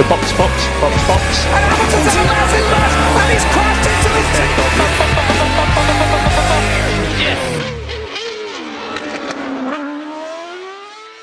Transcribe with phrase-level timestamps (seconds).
[0.00, 1.22] So box, box, box, box.
[1.56, 4.28] And Hamilton's a massive mess, and he's crashed into his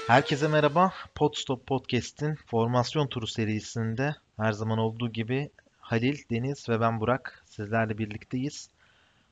[0.07, 0.93] Herkese merhaba.
[1.15, 5.49] Podstop Podcast'in formasyon turu serisinde her zaman olduğu gibi
[5.79, 8.69] Halil, Deniz ve ben Burak sizlerle birlikteyiz.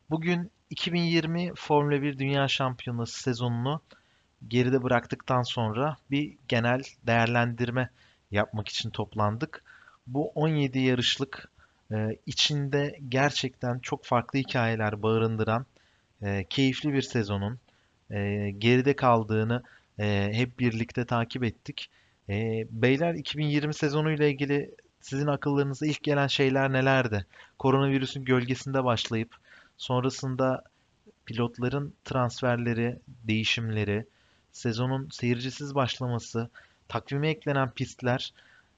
[0.09, 3.81] Bugün 2020 Formula 1 Dünya Şampiyonası sezonunu
[4.47, 7.89] geride bıraktıktan sonra bir genel değerlendirme
[8.31, 9.63] yapmak için toplandık.
[10.07, 11.49] Bu 17 yarışlık
[11.91, 15.65] e, içinde gerçekten çok farklı hikayeler barındıran
[16.21, 17.59] e, keyifli bir sezonun
[18.11, 19.63] e, geride kaldığını
[20.31, 21.89] hep birlikte takip ettik.
[22.71, 27.25] Beyler 2020 sezonu ile ilgili sizin akıllarınıza ilk gelen şeyler nelerdi?
[27.59, 29.35] Koronavirüsün gölgesinde başlayıp
[29.77, 30.63] sonrasında
[31.25, 34.05] pilotların transferleri, değişimleri,
[34.51, 36.49] sezonun seyircisiz başlaması,
[36.87, 38.33] takvime eklenen pistler,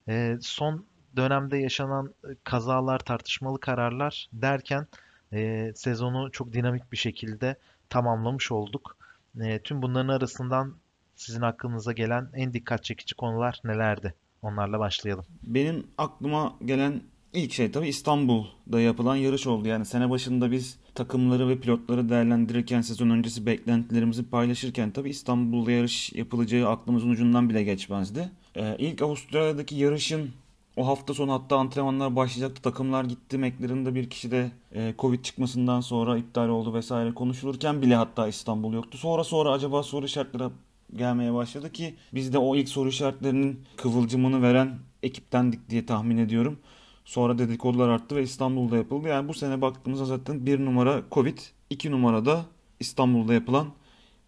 [0.07, 2.13] e, son dönemde yaşanan
[2.43, 4.87] kazalar, tartışmalı kararlar derken
[5.33, 7.55] e, sezonu çok dinamik bir şekilde
[7.89, 8.97] tamamlamış olduk.
[9.41, 10.75] E, tüm bunların arasından
[11.15, 14.13] sizin aklınıza gelen en dikkat çekici konular nelerdi?
[14.41, 15.25] Onlarla başlayalım.
[15.43, 17.01] Benim aklıma gelen
[17.33, 19.67] ilk şey tabii İstanbul'da yapılan yarış oldu.
[19.67, 26.13] Yani sene başında biz takımları ve pilotları değerlendirirken, sezon öncesi beklentilerimizi paylaşırken tabii İstanbul'da yarış
[26.13, 28.29] yapılacağı aklımızın ucundan bile geçmezdi.
[28.55, 30.31] Ee, ilk Avustralya'daki yarışın
[30.77, 32.61] o hafta sonu hatta antrenmanlar başlayacaktı.
[32.61, 33.37] Takımlar gitti.
[33.37, 38.73] McLaren'da bir kişi de e, Covid çıkmasından sonra iptal oldu vesaire konuşulurken bile hatta İstanbul
[38.73, 38.97] yoktu.
[38.97, 40.49] Sonra sonra acaba soru işaretleri
[40.95, 46.59] gelmeye başladı ki biz de o ilk soru işaretlerinin kıvılcımını veren ekiptendik diye tahmin ediyorum.
[47.07, 49.07] Sonra dedikodular arttı ve İstanbul'da yapıldı.
[49.07, 51.37] Yani bu sene baktığımızda zaten bir numara Covid,
[51.69, 52.45] iki numarada
[52.79, 53.67] İstanbul'da yapılan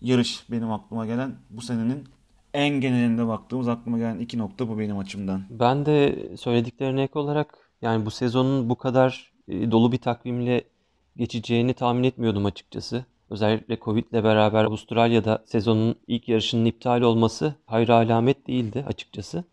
[0.01, 2.03] yarış benim aklıma gelen bu senenin
[2.53, 5.41] en genelinde baktığımız aklıma gelen iki nokta bu benim açımdan.
[5.49, 10.63] Ben de söylediklerine ek olarak yani bu sezonun bu kadar e, dolu bir takvimle
[11.17, 13.05] geçeceğini tahmin etmiyordum açıkçası.
[13.29, 19.43] Özellikle Covid ile beraber Avustralya'da sezonun ilk yarışının iptal olması hayra alamet değildi açıkçası.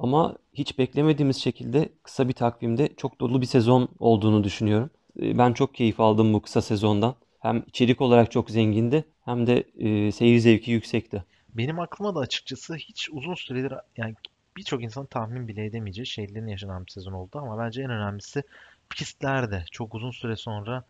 [0.00, 4.90] Ama hiç beklemediğimiz şekilde kısa bir takvimde çok dolu bir sezon olduğunu düşünüyorum.
[5.22, 7.14] E, ben çok keyif aldım bu kısa sezondan.
[7.38, 11.24] Hem içerik olarak çok zengindi hem de e, seyir zevki yüksekti.
[11.54, 14.14] Benim aklıma da açıkçası hiç uzun süredir yani
[14.56, 18.42] birçok insan tahmin bile edemeyeceği şeylerin yaşanan bir sezon oldu ama bence en önemlisi
[18.90, 20.84] pistlerde çok uzun süre sonra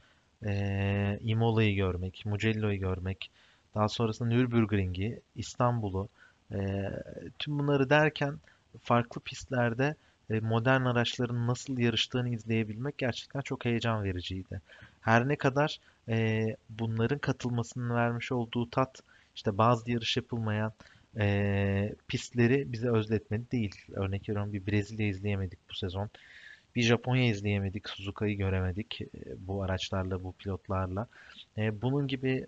[0.47, 3.31] e, Imola'yı görmek, Mugello'yu görmek,
[3.75, 6.09] daha sonrasında Nürburgring'i, İstanbul'u,
[6.53, 6.59] e,
[7.39, 8.35] tüm bunları derken
[8.83, 9.95] farklı pistlerde
[10.31, 14.61] e, modern araçların nasıl yarıştığını izleyebilmek gerçekten çok heyecan vericiydi.
[15.01, 19.01] Her ne kadar e, bunların katılmasının vermiş olduğu tat
[19.37, 20.73] işte bazı yarış yapılmayan
[21.19, 23.75] e, pistleri bize özletmedi değil.
[23.93, 26.11] Örnek veriyorum bir Brezilya izleyemedik bu sezon.
[26.77, 29.09] Bir Japonya izleyemedik, Suzuka'yı göremedik e,
[29.39, 31.07] bu araçlarla, bu pilotlarla.
[31.59, 32.47] E, bunun gibi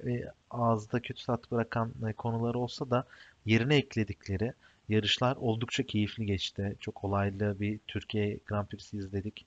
[0.50, 3.06] ağızda kötü tat bırakan konular olsa da
[3.47, 4.53] yerine ekledikleri
[4.88, 6.76] yarışlar oldukça keyifli geçti.
[6.81, 9.47] Çok olaylı bir Türkiye Grand Prix'si izledik.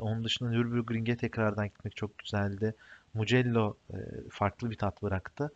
[0.00, 2.74] Onun dışında Nürburgring'e tekrardan gitmek çok güzeldi.
[3.14, 3.76] Mugello
[4.30, 5.52] farklı bir tat bıraktı.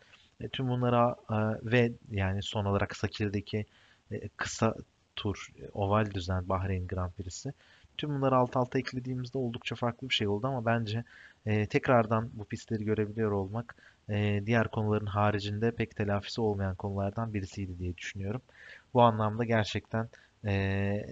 [0.51, 1.15] Tüm bunlara
[1.63, 3.65] ve yani son olarak Sakir'deki
[4.37, 4.75] kısa
[5.15, 7.53] tur, oval düzen Bahreyn Grand Prix'si.
[7.97, 11.03] Tüm bunları alt alta eklediğimizde oldukça farklı bir şey oldu ama bence
[11.45, 13.75] e, tekrardan bu pistleri görebiliyor olmak
[14.09, 18.41] e, diğer konuların haricinde pek telafisi olmayan konulardan birisiydi diye düşünüyorum.
[18.93, 20.09] Bu anlamda gerçekten
[20.45, 20.53] e,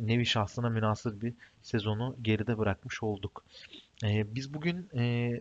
[0.01, 3.43] nevi şahsına münasır bir sezonu geride bırakmış olduk.
[4.03, 5.31] E, biz bugün e,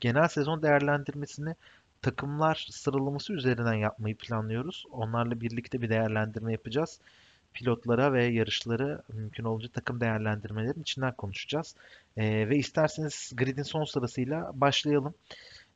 [0.00, 1.54] genel sezon değerlendirmesini
[2.02, 4.84] takımlar sıralaması üzerinden yapmayı planlıyoruz.
[4.90, 7.00] Onlarla birlikte bir değerlendirme yapacağız
[7.54, 11.74] pilotlara ve yarışları mümkün olunca takım değerlendirmelerin içinden konuşacağız.
[12.16, 15.14] E, ve isterseniz gridin son sırasıyla başlayalım.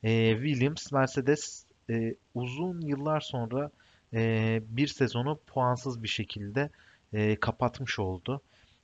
[0.03, 3.71] E, Williams, Mercedes e, uzun yıllar sonra
[4.13, 6.71] e, bir sezonu puansız bir şekilde
[7.13, 8.41] e, kapatmış oldu.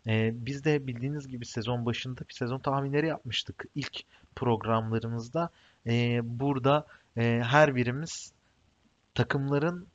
[0.06, 4.00] E, biz de bildiğiniz gibi sezon başında bir sezon tahminleri yapmıştık ilk
[4.37, 5.50] programlarımızda.
[5.87, 6.87] E, burada
[7.17, 8.32] e, her birimiz
[9.14, 9.87] takımların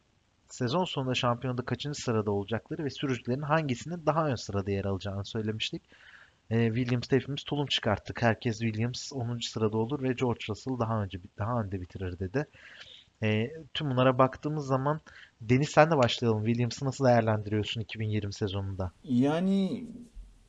[0.49, 5.81] sezon sonunda şampiyonada kaçıncı sırada olacakları ve sürücülerin hangisinin daha ön sırada yer alacağını söylemiştik.
[6.51, 8.21] E, Williams'te hepimiz tulum çıkarttık.
[8.21, 9.39] Herkes Williams 10.
[9.39, 12.47] sırada olur ve George Russell daha önce daha önde bitirir dedi.
[13.23, 14.99] E, tüm bunlara baktığımız zaman
[15.41, 16.45] Deniz sen de başlayalım.
[16.45, 18.91] Williams'ı nasıl değerlendiriyorsun 2020 sezonunda?
[19.03, 19.83] Yani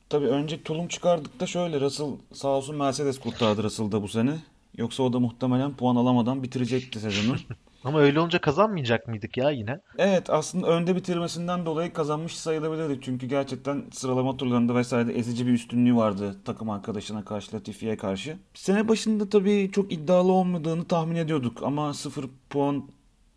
[0.09, 4.39] tabii önce tulum çıkardık da şöyle Russell sağ olsun Mercedes kurtardı Russell'da bu sene.
[4.77, 7.37] Yoksa o da muhtemelen puan alamadan bitirecekti sezonu.
[7.85, 9.81] Ama öyle olunca kazanmayacak mıydık ya yine?
[9.99, 13.03] Evet aslında önde bitirmesinden dolayı kazanmış sayılabilirdik.
[13.03, 18.37] Çünkü gerçekten sıralama turlarında vesaire ezici bir üstünlüğü vardı takım arkadaşına karşı Latifi'ye karşı.
[18.55, 22.85] Sene başında tabii çok iddialı olmadığını tahmin ediyorduk ama 0 puan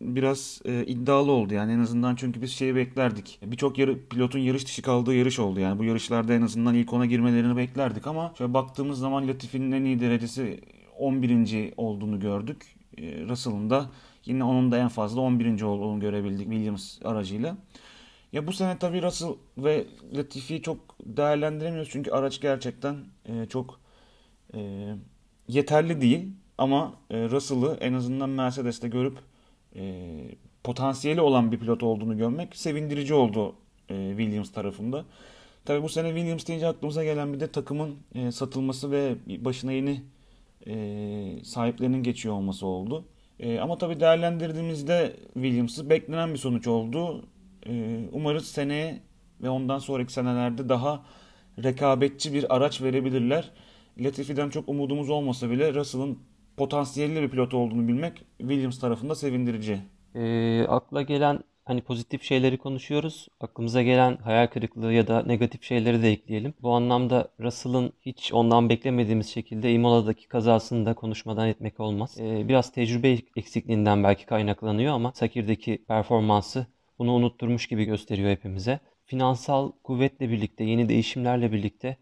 [0.01, 3.39] biraz e, iddialı oldu yani en azından çünkü biz şeyi beklerdik.
[3.43, 7.05] Birçok yarı, pilotun yarış dışı kaldığı yarış oldu yani bu yarışlarda en azından ilk ona
[7.05, 10.61] girmelerini beklerdik ama şöyle baktığımız zaman Latifi'nin en iyi derecesi
[10.99, 11.73] 11.
[11.77, 12.75] olduğunu gördük.
[12.97, 13.89] E, Russell'ın da
[14.25, 15.61] yine onun da en fazla 11.
[15.61, 17.57] olduğunu görebildik Williams aracıyla.
[18.33, 19.85] Ya bu sene tabii Russell ve
[20.15, 23.79] Latifi'yi çok değerlendiremiyoruz çünkü araç gerçekten e, çok
[24.55, 24.89] e,
[25.47, 26.29] yeterli değil.
[26.57, 29.17] Ama e, Russell'ı en azından Mercedes'te görüp
[29.75, 30.11] e,
[30.63, 33.55] potansiyeli olan bir pilot olduğunu görmek sevindirici oldu
[33.89, 35.05] e, Williams tarafında.
[35.65, 40.01] Tabii bu sene Williams deyince aklımıza gelen bir de takımın e, satılması ve başına yeni
[40.67, 43.05] e, sahiplerinin geçiyor olması oldu.
[43.39, 47.25] E, ama tabii değerlendirdiğimizde Williams'ı beklenen bir sonuç oldu.
[47.65, 49.01] E, umarız seneye
[49.41, 51.05] ve ondan sonraki senelerde daha
[51.63, 53.51] rekabetçi bir araç verebilirler.
[53.99, 56.19] Latifi'den çok umudumuz olmasa bile Russell'ın
[56.57, 59.81] potansiyelli bir pilot olduğunu bilmek Williams tarafında sevindirici.
[60.15, 63.27] Ee, akla gelen hani pozitif şeyleri konuşuyoruz.
[63.39, 66.53] Aklımıza gelen hayal kırıklığı ya da negatif şeyleri de ekleyelim.
[66.61, 72.17] Bu anlamda Russell'ın hiç ondan beklemediğimiz şekilde Imola'daki kazasını da konuşmadan etmek olmaz.
[72.19, 76.67] Ee, biraz tecrübe eksikliğinden belki kaynaklanıyor ama Sakir'deki performansı
[76.99, 78.79] bunu unutturmuş gibi gösteriyor hepimize.
[79.05, 81.97] Finansal kuvvetle birlikte, yeni değişimlerle birlikte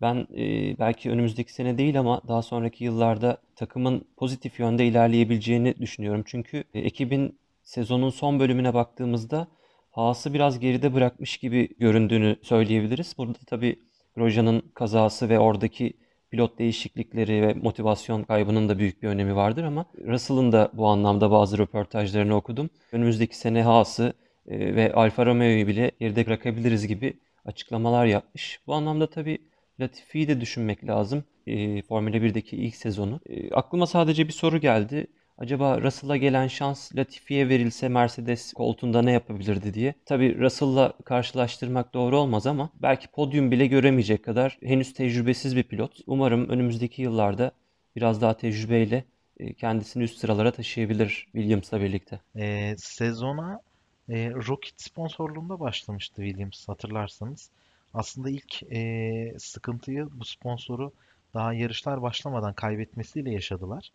[0.00, 6.22] ben e, belki önümüzdeki sene değil ama daha sonraki yıllarda takımın pozitif yönde ilerleyebileceğini düşünüyorum.
[6.26, 9.48] Çünkü e, ekibin sezonun son bölümüne baktığımızda
[9.90, 13.14] Haas'ı biraz geride bırakmış gibi göründüğünü söyleyebiliriz.
[13.18, 13.78] Burada tabii
[14.16, 15.92] Grosjean'ın kazası ve oradaki
[16.30, 21.30] pilot değişiklikleri ve motivasyon kaybının da büyük bir önemi vardır ama Russell'ın da bu anlamda
[21.30, 22.70] bazı röportajlarını okudum.
[22.92, 24.12] Önümüzdeki sene Haas'ı
[24.46, 27.14] e, ve Alfa Romeo'yu bile geride bırakabiliriz gibi
[27.44, 28.60] açıklamalar yapmış.
[28.66, 29.38] Bu anlamda tabii
[29.80, 31.24] Latifi'yi de düşünmek lazım.
[31.46, 33.20] E, Formula 1'deki ilk sezonu.
[33.26, 35.06] E, aklıma sadece bir soru geldi.
[35.38, 39.94] Acaba Russell'a gelen şans Latifi'ye verilse Mercedes koltuğunda ne yapabilirdi diye.
[40.06, 45.98] Tabii Russell'la karşılaştırmak doğru olmaz ama belki podyum bile göremeyecek kadar henüz tecrübesiz bir pilot.
[46.06, 47.52] Umarım önümüzdeki yıllarda
[47.96, 49.04] biraz daha tecrübeyle
[49.40, 52.20] e, kendisini üst sıralara taşıyabilir Williams'la birlikte.
[52.36, 53.60] Ee, sezona
[54.08, 57.50] e, Rocket sponsorluğunda başlamıştı Williams hatırlarsanız.
[57.94, 60.92] Aslında ilk e, sıkıntıyı bu sponsoru
[61.34, 63.90] daha yarışlar başlamadan kaybetmesiyle yaşadılar.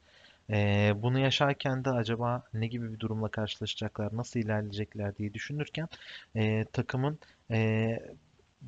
[0.50, 5.88] E, bunu yaşarken de acaba ne gibi bir durumla karşılaşacaklar, nasıl ilerleyecekler diye düşünürken
[6.36, 7.20] e, takımın
[7.52, 8.00] e,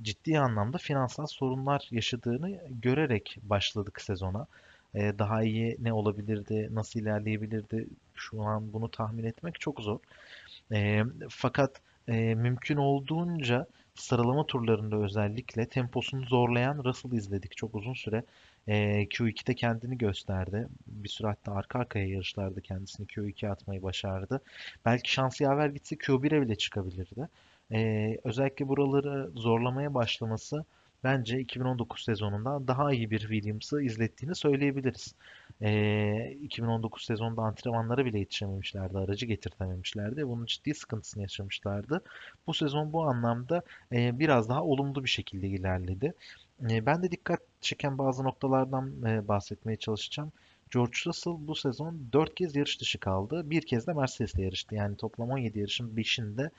[0.01, 4.47] ciddi anlamda finansal sorunlar yaşadığını görerek başladık sezona.
[4.95, 9.99] E, daha iyi ne olabilirdi, nasıl ilerleyebilirdi şu an bunu tahmin etmek çok zor.
[10.71, 18.23] E, fakat e, mümkün olduğunca sıralama turlarında özellikle temposunu zorlayan Russell izledik çok uzun süre.
[18.67, 20.67] E, Q2'de kendini gösterdi.
[20.87, 24.41] Bir süre hatta arka arkaya yarışlarda kendisini Q2'ye atmayı başardı.
[24.85, 27.27] Belki şansı yaver gitse Q1'e bile çıkabilirdi.
[27.71, 30.65] E, özellikle buraları zorlamaya başlaması
[31.03, 35.15] bence 2019 sezonunda daha iyi bir Williams'ı izlettiğini söyleyebiliriz.
[35.61, 40.27] Ee, 2019 sezonunda antrenmanlara bile yetişememişlerdi, aracı getirtememişlerdi.
[40.27, 42.03] Bunun ciddi sıkıntısını yaşamışlardı.
[42.47, 46.13] Bu sezon bu anlamda e, biraz daha olumlu bir şekilde ilerledi.
[46.69, 50.31] E, ben de dikkat çeken bazı noktalardan e, bahsetmeye çalışacağım.
[50.71, 53.49] George Russell bu sezon 4 kez yarış dışı kaldı.
[53.49, 54.75] Bir kez de Mercedes'le yarıştı.
[54.75, 56.49] Yani toplam 17 yarışın 5'inde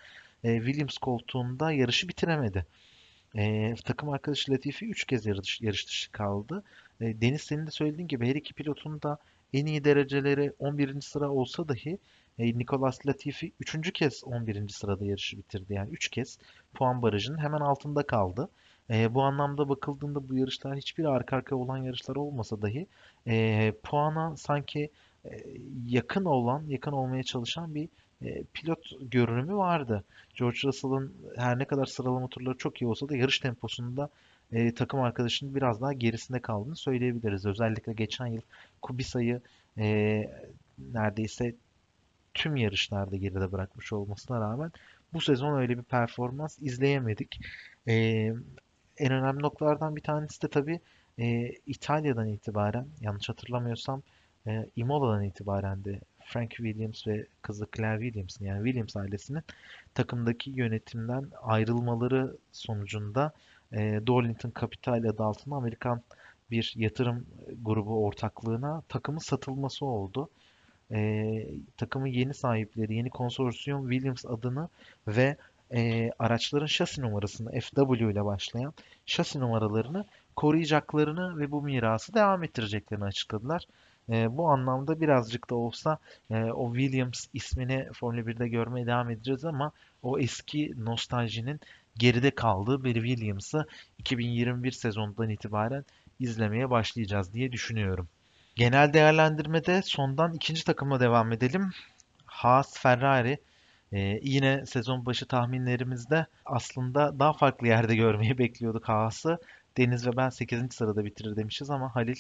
[0.45, 2.67] e, Williams koltuğunda yarışı bitiremedi.
[3.37, 6.65] E, takım arkadaşı Latifi 3 kez yarış, yarış dışı kaldı.
[7.01, 9.19] E, Deniz senin de söylediğin gibi her iki pilotun da
[9.53, 11.01] en iyi dereceleri 11.
[11.01, 11.99] sıra olsa dahi
[12.39, 13.93] e, Nicolas Latifi 3.
[13.93, 14.69] kez 11.
[14.69, 15.75] sırada yarışı bitirdi.
[15.75, 16.39] Yani 3 kez
[16.75, 18.49] puan barajının hemen altında kaldı.
[18.93, 22.87] E, bu anlamda bakıldığında bu yarışlar hiçbir arka arkaya olan yarışlar olmasa dahi
[23.27, 24.91] e, puana sanki
[25.25, 25.31] e,
[25.87, 27.89] yakın olan, yakın olmaya çalışan bir
[28.23, 30.05] e, pilot görünümü vardı.
[30.35, 34.09] George Russell'ın her ne kadar sıralama turları çok iyi olsa da yarış temposunda
[34.53, 37.47] e, takım arkadaşının biraz daha gerisinde kaldığını söyleyebiliriz.
[37.47, 38.43] Özellikle geçen yıl
[38.83, 39.41] Kubica'yı
[39.79, 40.31] e,
[40.93, 41.55] neredeyse
[42.35, 44.73] tüm yarışlarda geride bırakmış olmasına rağmen
[45.13, 47.41] bu sezon öyle bir performans izleyemedik.
[47.89, 48.33] E,
[48.99, 50.81] en önemli noktalardan bir tanesi de tabii
[51.19, 54.03] e, İtalya'dan itibaren yanlış hatırlamıyorsam
[54.47, 59.43] e, Imola'dan itibaren de Frank Williams ve kızı Claire Williams'ın yani Williams ailesinin
[59.95, 63.33] takımdaki yönetimden ayrılmaları sonucunda
[63.73, 66.03] e, Darlington Capital adı altında Amerikan
[66.51, 67.27] bir yatırım
[67.63, 70.29] grubu ortaklığına takımın satılması oldu.
[70.91, 71.47] e,
[71.77, 74.69] takımın yeni sahipleri, yeni konsorsiyum Williams adını
[75.09, 75.37] ve
[75.75, 78.75] e, araçların şasi numarasını FW ile başlayan
[79.07, 80.05] şasi numaralarını
[80.37, 83.67] koruyacaklarını ve bu mirası devam ettireceklerini açıkladılar.
[84.09, 85.99] E, bu anlamda birazcık da olsa
[86.31, 91.61] e, o Williams ismini Formula 1'de görmeye devam edeceğiz ama o eski nostaljinin
[91.99, 93.67] geride kaldığı bir Williams'ı
[93.99, 95.85] 2021 sezonundan itibaren
[96.21, 98.09] izlemeye başlayacağız diye düşünüyorum.
[98.57, 101.71] Genel değerlendirmede sondan ikinci takımla devam edelim.
[102.27, 103.39] Haas Ferrari
[103.93, 109.39] ee, yine sezon başı tahminlerimizde aslında daha farklı yerde görmeyi bekliyorduk Haas'ı.
[109.77, 110.75] Deniz ve ben 8.
[110.75, 112.17] sırada bitirir demişiz ama Halil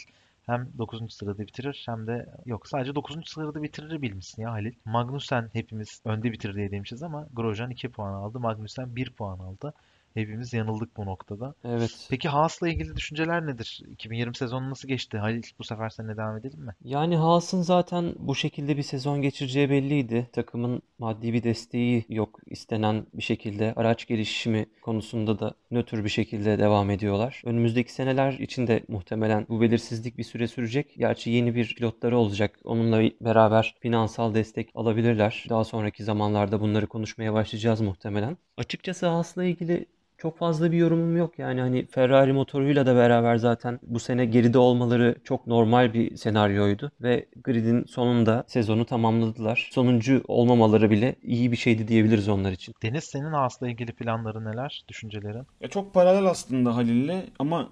[0.46, 1.14] hem 9.
[1.14, 3.28] sırada bitirir hem de yok sadece 9.
[3.30, 4.72] sırada bitirir bilmişsin ya Halil.
[4.84, 8.40] Magnussen hepimiz önde bitirir diye demişiz ama Grosjean 2 puan aldı.
[8.40, 9.74] Magnussen 1 puan aldı.
[10.14, 11.54] Hepimiz yanıldık bu noktada.
[11.64, 12.06] Evet.
[12.10, 13.82] Peki Haas'la ilgili düşünceler nedir?
[13.90, 15.18] 2020 sezonu nasıl geçti?
[15.18, 16.74] Halil bu sefer seninle devam edelim mi?
[16.84, 20.28] Yani Haas'ın zaten bu şekilde bir sezon geçireceği belliydi.
[20.32, 22.40] Takımın maddi bir desteği yok.
[22.46, 27.42] istenen bir şekilde araç gelişimi konusunda da nötr bir şekilde devam ediyorlar.
[27.44, 30.94] Önümüzdeki seneler için de muhtemelen bu belirsizlik bir süre sürecek.
[30.98, 32.58] Gerçi yeni bir pilotları olacak.
[32.64, 35.46] Onunla beraber finansal destek alabilirler.
[35.48, 38.36] Daha sonraki zamanlarda bunları konuşmaya başlayacağız muhtemelen.
[38.56, 39.86] Açıkçası Haas'la ilgili
[40.22, 41.38] çok fazla bir yorumum yok.
[41.38, 46.92] Yani hani Ferrari motoruyla da beraber zaten bu sene geride olmaları çok normal bir senaryoydu.
[47.00, 49.70] Ve gridin sonunda sezonu tamamladılar.
[49.72, 52.74] Sonuncu olmamaları bile iyi bir şeydi diyebiliriz onlar için.
[52.82, 55.46] Deniz senin Haas'la ilgili planları neler, düşüncelerin?
[55.60, 57.68] Ya çok paralel aslında Halil'le ama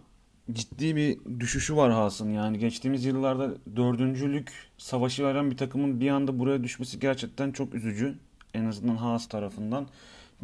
[0.53, 2.31] ciddi bir düşüşü var Haas'ın.
[2.31, 8.19] Yani geçtiğimiz yıllarda dördüncülük savaşı veren bir takımın bir anda buraya düşmesi gerçekten çok üzücü.
[8.55, 9.87] En azından Haas tarafından.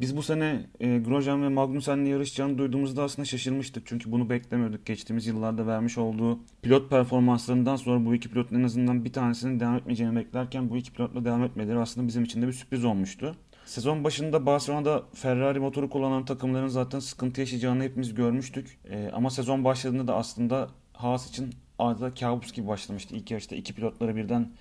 [0.00, 3.86] Biz bu sene e, Grosjean ve Magnussen'le yarışacağını duyduğumuzda aslında şaşırmıştık.
[3.86, 4.86] Çünkü bunu beklemiyorduk.
[4.86, 9.74] Geçtiğimiz yıllarda vermiş olduğu pilot performanslarından sonra bu iki pilotun en azından bir tanesinin devam
[9.74, 13.36] etmeyeceğini beklerken bu iki pilotla devam etmeleri aslında bizim için de bir sürpriz olmuştu.
[13.66, 18.78] Sezon başında Barcelona'da Ferrari motoru kullanan takımların zaten sıkıntı yaşayacağını hepimiz görmüştük.
[18.90, 23.16] E, ama sezon başladığında da aslında Haas için adeta kabus gibi başlamıştı.
[23.16, 24.52] İlk yarışta iki pilotları birden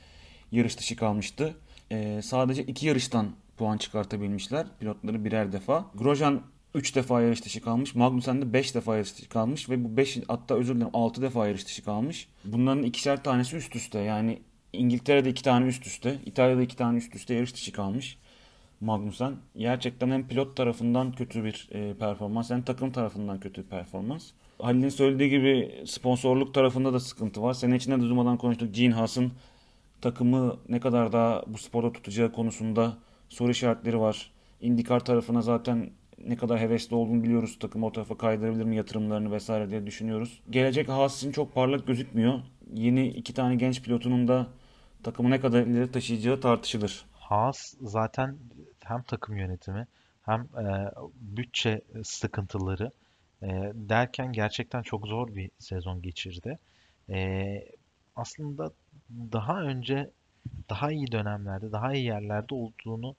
[0.51, 1.55] yarış dışı kalmıştı.
[1.91, 3.27] E, sadece iki yarıştan
[3.57, 4.67] puan çıkartabilmişler.
[4.79, 5.85] Pilotları birer defa.
[5.95, 6.41] Grosjean
[6.75, 7.95] 3 defa yarış dışı kalmış.
[7.95, 11.47] Magnussen de 5 defa yarış dışı kalmış ve bu 5 hatta özür dilerim 6 defa
[11.47, 12.27] yarış dışı kalmış.
[12.45, 13.99] Bunların ikişer tanesi üst üste.
[13.99, 14.39] Yani
[14.73, 18.17] İngiltere'de 2 tane üst üste, İtalya'da 2 tane üst üste yarış dışı kalmış.
[18.81, 19.35] Magnussen.
[19.57, 24.31] Gerçekten hem pilot tarafından kötü bir e, performans hem takım tarafından kötü bir performans.
[24.59, 27.53] Halil'in söylediği gibi sponsorluk tarafında da sıkıntı var.
[27.53, 28.75] Sene içinde de durmadan konuştuk.
[28.75, 29.31] Gene Haas'ın
[30.01, 32.97] takımı ne kadar daha bu sporda tutacağı konusunda
[33.29, 34.31] soru işaretleri var.
[34.61, 37.59] IndyCar tarafına zaten ne kadar hevesli olduğunu biliyoruz.
[37.59, 40.41] Takım o tarafa kaydırabilir mi yatırımlarını vesaire diye düşünüyoruz.
[40.49, 42.39] Gelecek Haas için çok parlak gözükmüyor.
[42.73, 44.47] Yeni iki tane genç pilotunun da
[45.03, 47.05] takımı ne kadar ileri taşıyacağı tartışılır.
[47.13, 48.37] Haas zaten
[48.83, 49.87] hem takım yönetimi
[50.21, 52.91] hem e, bütçe sıkıntıları
[53.43, 56.59] e, derken gerçekten çok zor bir sezon geçirdi.
[57.09, 57.45] E,
[58.15, 58.71] aslında
[59.09, 60.11] daha önce
[60.69, 63.15] daha iyi dönemlerde, daha iyi yerlerde olduğunu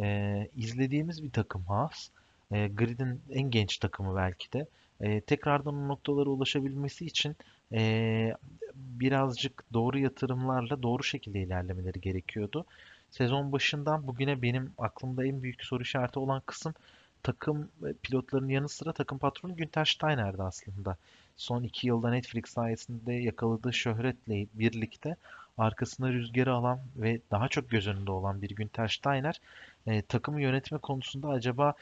[0.00, 2.08] e, izlediğimiz bir takım Haas.
[2.52, 4.66] E, Grid'in en genç takımı belki de.
[5.00, 7.36] E, tekrardan o noktalara ulaşabilmesi için
[7.72, 8.34] e,
[8.74, 12.64] birazcık doğru yatırımlarla doğru şekilde ilerlemeleri gerekiyordu.
[13.10, 16.74] Sezon başından bugüne benim aklımda en büyük soru işareti olan kısım
[17.22, 17.68] takım
[18.02, 20.96] pilotlarının yanı sıra takım patronu Günther Steiner'di aslında.
[21.36, 25.16] Son iki yılda Netflix sayesinde yakaladığı şöhretle birlikte
[25.58, 29.40] arkasına rüzgarı alan ve daha çok göz önünde olan bir Günther Steiner
[29.86, 31.74] e, takımı yönetme konusunda acaba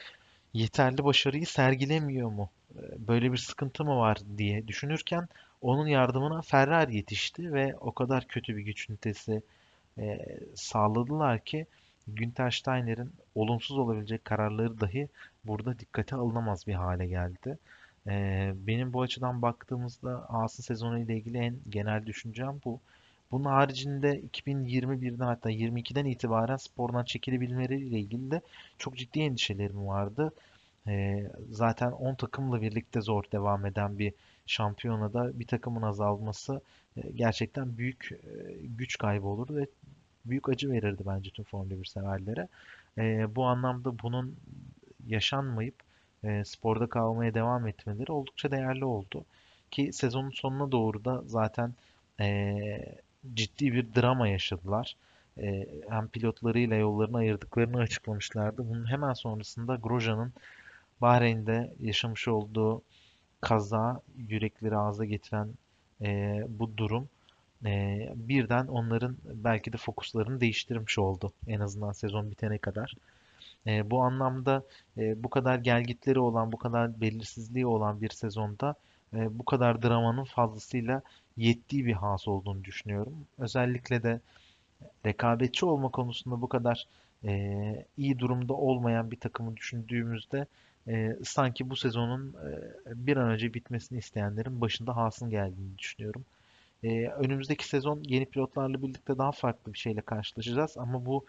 [0.53, 2.49] yeterli başarıyı sergilemiyor mu?
[2.75, 5.27] E, böyle bir sıkıntı mı var diye düşünürken
[5.61, 9.41] onun yardımına Ferrari yetişti ve o kadar kötü bir güç ünitesi
[9.97, 10.19] e,
[10.55, 11.65] sağladılar ki
[12.07, 15.09] Günther Steiner'in olumsuz olabilecek kararları dahi
[15.45, 17.57] burada dikkate alınamaz bir hale geldi.
[18.07, 22.79] E, benim bu açıdan baktığımızda Haas'ın sezonu ile ilgili en genel düşüncem bu.
[23.31, 28.41] Bunun haricinde 2021'den hatta 22'den itibaren spordan çekilebilmeleriyle ilgili de
[28.77, 30.33] çok ciddi endişelerim vardı.
[30.87, 34.13] Ee, zaten 10 takımla birlikte zor devam eden bir
[34.45, 36.61] şampiyonada bir takımın azalması
[36.97, 38.17] e, gerçekten büyük e,
[38.63, 39.67] güç kaybı olurdu ve
[40.25, 42.47] büyük acı verirdi bence tüm Formula 1 severlere.
[42.97, 44.35] E, bu anlamda bunun
[45.07, 45.75] yaşanmayıp
[46.23, 49.25] e, sporda kalmaya devam etmeleri oldukça değerli oldu.
[49.71, 51.73] Ki sezonun sonuna doğru da zaten
[53.33, 54.95] ciddi bir drama yaşadılar.
[55.37, 58.69] E, hem pilotlarıyla yollarını ayırdıklarını açıklamışlardı.
[58.69, 60.33] Bunun hemen sonrasında Grosjean'ın
[61.01, 62.81] Bahreyn'de yaşamış olduğu
[63.41, 65.49] kaza, yürekleri ağza getiren
[66.01, 67.09] e, bu durum
[67.65, 72.93] e, birden onların belki de fokuslarını değiştirmiş oldu en azından sezon bitene kadar.
[73.67, 74.63] E, bu anlamda
[74.97, 78.75] e, bu kadar gelgitleri olan, bu kadar belirsizliği olan bir sezonda
[79.13, 81.01] e, bu kadar dramanın fazlasıyla
[81.39, 83.27] yettiği bir has olduğunu düşünüyorum.
[83.37, 84.19] Özellikle de
[85.05, 86.87] rekabetçi olma konusunda bu kadar
[87.23, 90.45] e, iyi durumda olmayan bir takımı düşündüğümüzde
[90.87, 96.25] e, sanki bu sezonun e, bir an önce bitmesini isteyenlerin başında Haas'ın geldiğini düşünüyorum.
[96.83, 101.25] E, önümüzdeki sezon yeni pilotlarla birlikte daha farklı bir şeyle karşılaşacağız ama bu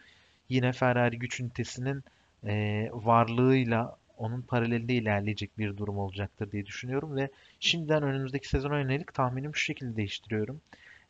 [0.49, 2.05] yine Ferrari güç ünitesinin
[2.47, 7.29] e, varlığıyla onun paralelinde ilerleyecek bir durum olacaktır diye düşünüyorum ve
[7.61, 10.61] şimdiden önümüzdeki sezona yönelik tahminimi şu şekilde değiştiriyorum.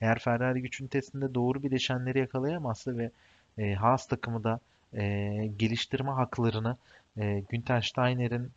[0.01, 3.11] Eğer Ferrari güç ünitesinde doğru bileşenleri yakalayamazsa ve
[3.59, 4.61] e, Haas takımı da
[4.95, 6.77] e, geliştirme haklarını
[7.17, 8.51] e, Günther Steiner'in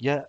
[0.00, 0.28] ya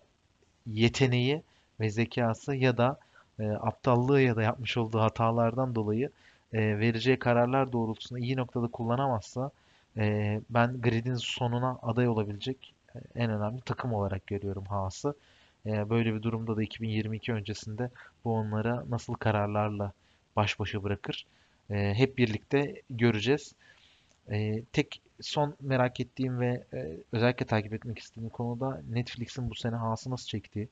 [0.67, 1.41] yeteneği
[1.79, 2.99] ve zekası ya da
[3.39, 6.09] e, aptallığı ya da yapmış olduğu hatalardan dolayı
[6.53, 9.51] e, vereceği kararlar doğrultusunda iyi noktada kullanamazsa
[9.97, 12.73] e, ben gridin sonuna aday olabilecek
[13.15, 15.15] en önemli takım olarak görüyorum Haas'ı.
[15.65, 17.89] E, böyle bir durumda da 2022 öncesinde
[18.25, 19.91] bu onlara nasıl kararlarla
[20.35, 21.25] baş başa bırakır
[21.69, 23.53] e, hep birlikte göreceğiz.
[24.31, 29.75] E, tek son merak ettiğim ve e, özellikle takip etmek istediğim konuda Netflix'in bu sene
[29.75, 30.67] Haas'ı nasıl çektiği.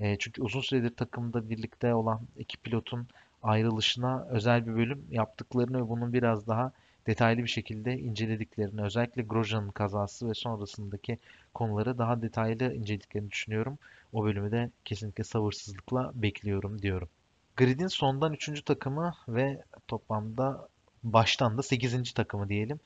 [0.00, 3.06] E, çünkü uzun süredir takımda birlikte olan iki pilotun
[3.42, 6.72] ayrılışına özel bir bölüm yaptıklarını ve bunun biraz daha
[7.06, 11.18] detaylı bir şekilde incelediklerini, özellikle Grosjean'ın kazası ve sonrasındaki
[11.54, 13.78] konuları daha detaylı incelediklerini düşünüyorum.
[14.12, 17.08] O bölümü de kesinlikle sabırsızlıkla bekliyorum diyorum.
[17.56, 18.62] Grid'in sondan 3.
[18.64, 20.68] takımı ve toplamda
[21.02, 22.12] baştan da 8.
[22.12, 22.80] takımı diyelim.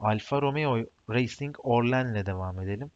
[0.00, 0.78] Alfa Romeo
[1.10, 2.90] Racing Orlen'le devam edelim.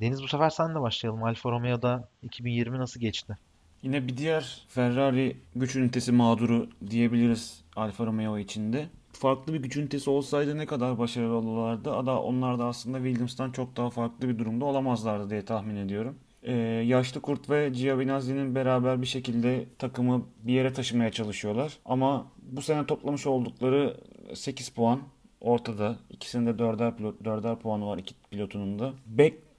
[0.00, 1.24] Deniz bu sefer sen de başlayalım.
[1.24, 3.36] Alfa Romeo'da 2020 nasıl geçti?
[3.82, 8.88] Yine bir diğer Ferrari güç ünitesi mağduru diyebiliriz Alfa Romeo içinde.
[9.18, 11.92] Farklı bir güç ünitesi olsaydı ne kadar başarılı olurlardı.
[11.92, 16.16] Ada onlar da aslında Williams'tan çok daha farklı bir durumda olamazlardı diye tahmin ediyorum.
[16.42, 16.52] Ee,
[16.86, 21.78] yaşlı Kurt ve Giovinazzi'nin beraber bir şekilde takımı bir yere taşımaya çalışıyorlar.
[21.84, 23.96] Ama bu sene toplamış oldukları
[24.34, 25.00] 8 puan
[25.40, 25.96] ortada.
[26.10, 28.92] İkisinde dörder, pilot, dörder puanı var iki pilotunun da.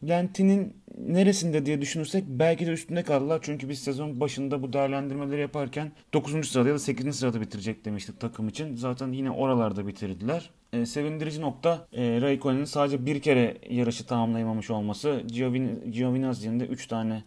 [0.01, 3.39] Beklentinin neresinde diye düşünürsek belki de üstünde kaldılar.
[3.41, 6.47] Çünkü biz sezon başında bu değerlendirmeleri yaparken 9.
[6.47, 7.15] sırada ya da 8.
[7.15, 8.75] sırada bitirecek demiştik takım için.
[8.75, 10.49] Zaten yine oralarda bitirdiler.
[10.73, 15.23] E, sevindirici nokta e, Raikkonen'in sadece bir kere yarışı tamamlayamamış olması.
[15.27, 17.23] Giovin, Giovinazzi'nin de 3 tane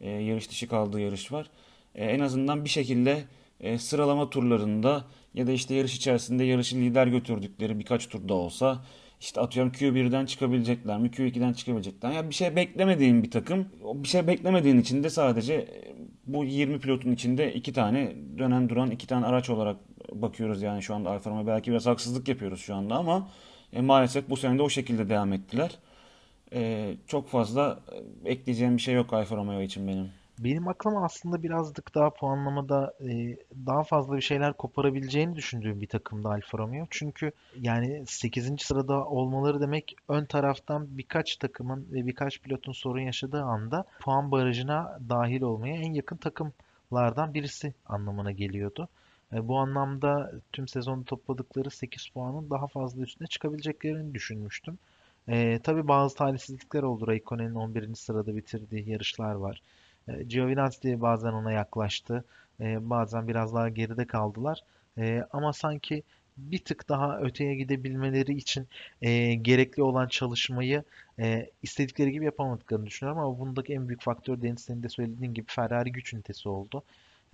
[0.00, 1.50] e, yarış dışı kaldığı yarış var.
[1.94, 3.24] E, en azından bir şekilde
[3.60, 8.84] e, sıralama turlarında ya da işte yarış içerisinde yarışı lider götürdükleri birkaç turda olsa
[9.20, 12.16] işte atıyorum Q1'den çıkabilecekler mi, Q2'den çıkabilecekler mi?
[12.16, 13.68] Yani bir şey beklemediğin bir takım.
[13.94, 15.94] Bir şey beklemediğin için de sadece e,
[16.26, 19.76] bu 20 pilotun içinde iki tane dönen duran iki tane araç olarak
[20.12, 21.46] bakıyoruz yani şu anda Alfa Romeo.
[21.46, 23.28] Belki biraz haksızlık yapıyoruz şu anda ama
[23.72, 25.78] e, maalesef bu sene de o şekilde devam ettiler.
[26.52, 27.80] E, çok fazla
[28.24, 30.19] e, ekleyeceğim bir şey yok Alfa Romeo için benim.
[30.44, 36.28] Benim aklıma aslında birazcık daha puanlamada e, daha fazla bir şeyler koparabileceğini düşündüğüm bir takımda
[36.28, 36.86] Alfa Romeo.
[36.90, 38.62] Çünkü yani 8.
[38.62, 44.98] sırada olmaları demek ön taraftan birkaç takımın ve birkaç pilotun sorun yaşadığı anda puan barajına
[45.08, 48.88] dahil olmaya en yakın takımlardan birisi anlamına geliyordu.
[49.32, 54.78] E, bu anlamda tüm sezonu topladıkları 8 puanın daha fazla üstüne çıkabileceklerini düşünmüştüm.
[55.28, 57.06] E, tabii bazı talihsizlikler oldu.
[57.06, 57.94] Raikkonen'in 11.
[57.94, 59.62] sırada bitirdiği yarışlar var.
[60.18, 62.24] E, Giovinazzi bazen ona yaklaştı.
[62.60, 64.60] E, bazen biraz daha geride kaldılar.
[64.98, 66.02] E, ama sanki
[66.36, 68.68] bir tık daha öteye gidebilmeleri için
[69.02, 70.84] e, gerekli olan çalışmayı
[71.18, 75.46] e, istedikleri gibi yapamadıklarını düşünüyorum ama bundaki en büyük faktör Deniz senin de söylediğin gibi
[75.48, 76.82] Ferrari güç ünitesi oldu.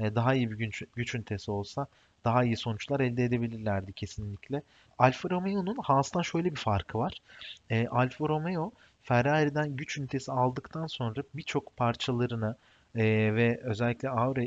[0.00, 1.86] E, daha iyi bir güç, güç ünitesi olsa
[2.24, 4.62] daha iyi sonuçlar elde edebilirlerdi kesinlikle.
[4.98, 7.18] Alfa Romeo'nun Haas'tan şöyle bir farkı var.
[7.70, 8.72] E, Alfa Romeo
[9.06, 12.56] Ferrari'den güç ünitesi aldıktan sonra birçok parçalarını
[12.94, 14.42] e, ve özellikle aero,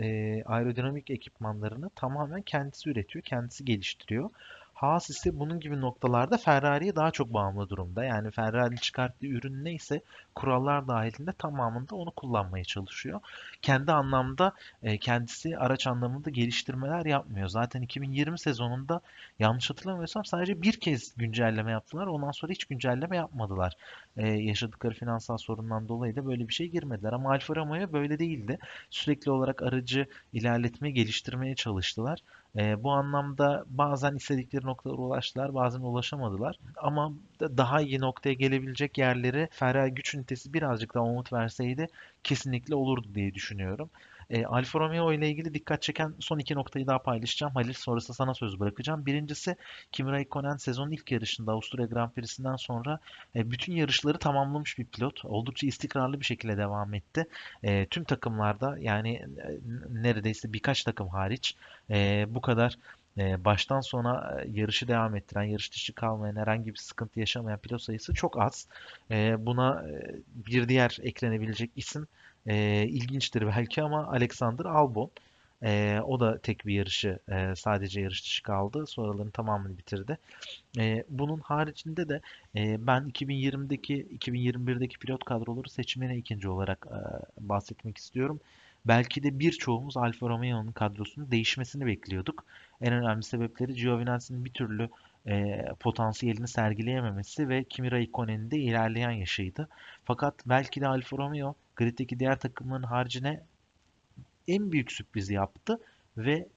[0.00, 4.30] e, aerodinamik ekipmanlarını tamamen kendisi üretiyor, kendisi geliştiriyor.
[4.78, 8.04] Haas ise bunun gibi noktalarda Ferrari'ye daha çok bağımlı durumda.
[8.04, 10.00] Yani Ferrari çıkarttığı ürün neyse
[10.34, 13.20] kurallar dahilinde tamamında onu kullanmaya çalışıyor.
[13.62, 17.48] Kendi anlamda e, kendisi araç anlamında geliştirmeler yapmıyor.
[17.48, 19.00] Zaten 2020 sezonunda
[19.38, 22.06] yanlış hatırlamıyorsam sadece bir kez güncelleme yaptılar.
[22.06, 23.76] Ondan sonra hiç güncelleme yapmadılar.
[24.16, 27.12] E, yaşadıkları finansal sorundan dolayı da böyle bir şey girmediler.
[27.12, 28.58] Ama Alfa Romeo böyle değildi.
[28.90, 32.18] Sürekli olarak aracı ilerletmeye, geliştirmeye çalıştılar.
[32.58, 36.56] E, bu anlamda bazen istedikleri noktalara ulaştılar, bazen ulaşamadılar.
[36.76, 41.86] Ama daha iyi noktaya gelebilecek yerleri Ferrari güç ünitesi birazcık daha umut verseydi
[42.24, 43.90] kesinlikle olurdu diye düşünüyorum.
[44.30, 47.54] E, Alfa Romeo ile ilgili dikkat çeken son iki noktayı daha paylaşacağım.
[47.54, 49.06] Halil sonrası sana söz bırakacağım.
[49.06, 49.56] Birincisi
[49.92, 52.98] Kimi Raikkonen sezonun ilk yarışında Avusturya Grand Prix'sinden sonra
[53.36, 55.24] e, bütün yarışları tamamlamış bir pilot.
[55.24, 57.26] Oldukça istikrarlı bir şekilde devam etti.
[57.62, 59.58] E, tüm takımlarda yani e,
[59.90, 61.54] neredeyse birkaç takım hariç
[61.90, 62.78] e, bu kadar
[63.18, 67.82] e, baştan sona e, yarışı devam ettiren, yarış dışı kalmayan, herhangi bir sıkıntı yaşamayan pilot
[67.82, 68.66] sayısı çok az.
[69.38, 69.84] Buna
[70.34, 72.06] bir diğer eklenebilecek isim
[72.48, 75.10] e, ilginçtir belki ama Alexander Albon.
[75.62, 78.86] E, o da tek bir yarışı e, sadece yarış dışı kaldı.
[78.86, 80.18] Sonralarını tamamını bitirdi.
[80.78, 82.20] E, bunun haricinde de
[82.56, 86.98] e, ben 2020'deki 2021'deki pilot kadroları seçimine ikinci olarak e,
[87.48, 88.40] bahsetmek istiyorum.
[88.86, 92.44] Belki de birçoğumuz Alfa Romeo'nun kadrosunun değişmesini bekliyorduk.
[92.80, 94.88] En önemli sebepleri Giovinazzi'nin bir türlü
[95.26, 99.68] e, potansiyelini sergileyememesi ve Kimi Raikkonen'in de ilerleyen yaşıydı.
[100.04, 103.42] Fakat belki de Alfa Romeo griddeki diğer takımların haricine
[104.48, 105.80] en büyük sürprizi yaptı
[106.16, 106.48] ve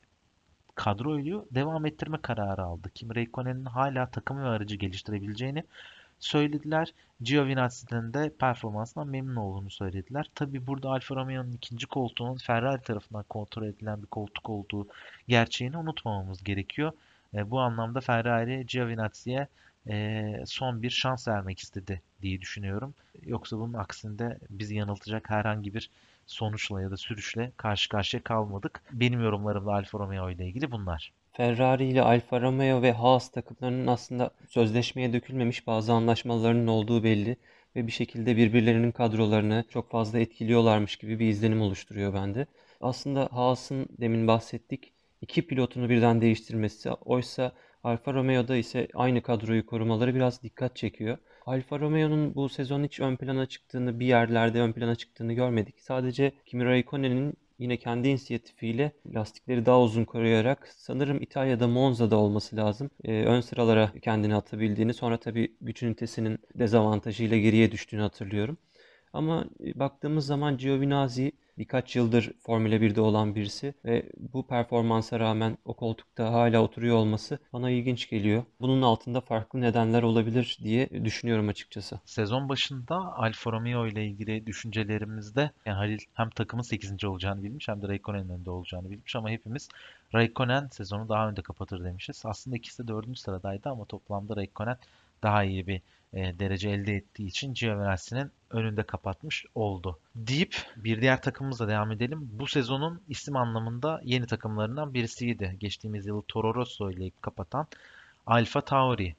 [0.76, 2.90] kadroyu devam ettirme kararı aldı.
[2.96, 5.64] Kimi Raikkonen'in hala takımı ve aracı geliştirebileceğini
[6.20, 6.94] söylediler.
[7.22, 10.30] Giovinazzi'den de performansından memnun olduğunu söylediler.
[10.36, 14.88] Tabi burada Alfa Romeo'nun ikinci koltuğunun Ferrari tarafından kontrol edilen bir koltuk olduğu
[15.28, 16.92] gerçeğini unutmamamız gerekiyor.
[17.36, 19.48] E, bu anlamda Ferrari Giovinazzi'ye
[19.90, 22.94] e, son bir şans vermek istedi diye düşünüyorum.
[23.26, 25.90] Yoksa bunun aksinde bizi yanıltacak herhangi bir
[26.28, 28.82] sonuçla ya da sürüşle karşı karşıya kalmadık.
[28.92, 31.12] Benim yorumlarımda Alfa Romeo ile ilgili bunlar.
[31.34, 37.38] Ferrari ile Alfa Romeo ve Haas takımlarının aslında sözleşmeye dökülmemiş bazı anlaşmalarının olduğu belli
[37.76, 42.46] ve bir şekilde birbirlerinin kadrolarını çok fazla etkiliyorlarmış gibi bir izlenim oluşturuyor bende.
[42.82, 47.52] Aslında Haas'ın demin bahsettik iki pilotunu birden değiştirmesi oysa
[47.84, 51.18] Alfa Romeo'da ise aynı kadroyu korumaları biraz dikkat çekiyor.
[51.46, 55.80] Alfa Romeo'nun bu sezon hiç ön plana çıktığını, bir yerlerde ön plana çıktığını görmedik.
[55.80, 62.90] Sadece Kimi Raikkonen'in yine kendi inisiyatifiyle lastikleri daha uzun koruyarak sanırım İtalya'da Monza'da olması lazım.
[63.04, 68.58] Ee, ön sıralara kendini atabildiğini sonra tabii güç ünitesinin dezavantajıyla geriye düştüğünü hatırlıyorum.
[69.14, 71.32] Ama baktığımız zaman Giovinazzi
[71.62, 77.40] birkaç yıldır Formula 1'de olan birisi ve bu performansa rağmen o koltukta hala oturuyor olması
[77.54, 78.44] bana ilginç geliyor.
[78.62, 82.00] Bunun altında farklı nedenler olabilir diye düşünüyorum açıkçası.
[82.06, 87.06] Sezon başında Alfa Romeo ile ilgili düşüncelerimizde yani Halil hem takımın 8.
[87.06, 89.70] olacağını bilmiş hem de Raikkonen'in önünde olacağını bilmiş ama hepimiz
[90.14, 92.24] Raikkonen sezonu daha önde kapatır demişiz.
[92.26, 93.20] Aslında ikisi de 4.
[93.20, 94.78] sıradaydı ama toplamda Raikkonen
[95.24, 95.82] daha iyi bir
[96.14, 100.00] e, derece elde ettiği için Giovinazzi'nin önünde kapatmış oldu.
[100.16, 102.30] Deyip bir diğer takımımızla devam edelim.
[102.32, 105.58] Bu sezonun isim anlamında yeni takımlarından birisiydi.
[105.60, 107.68] Geçtiğimiz yıl Toro Rosso ile kapatan
[108.28, 109.16] Alfa Tauri.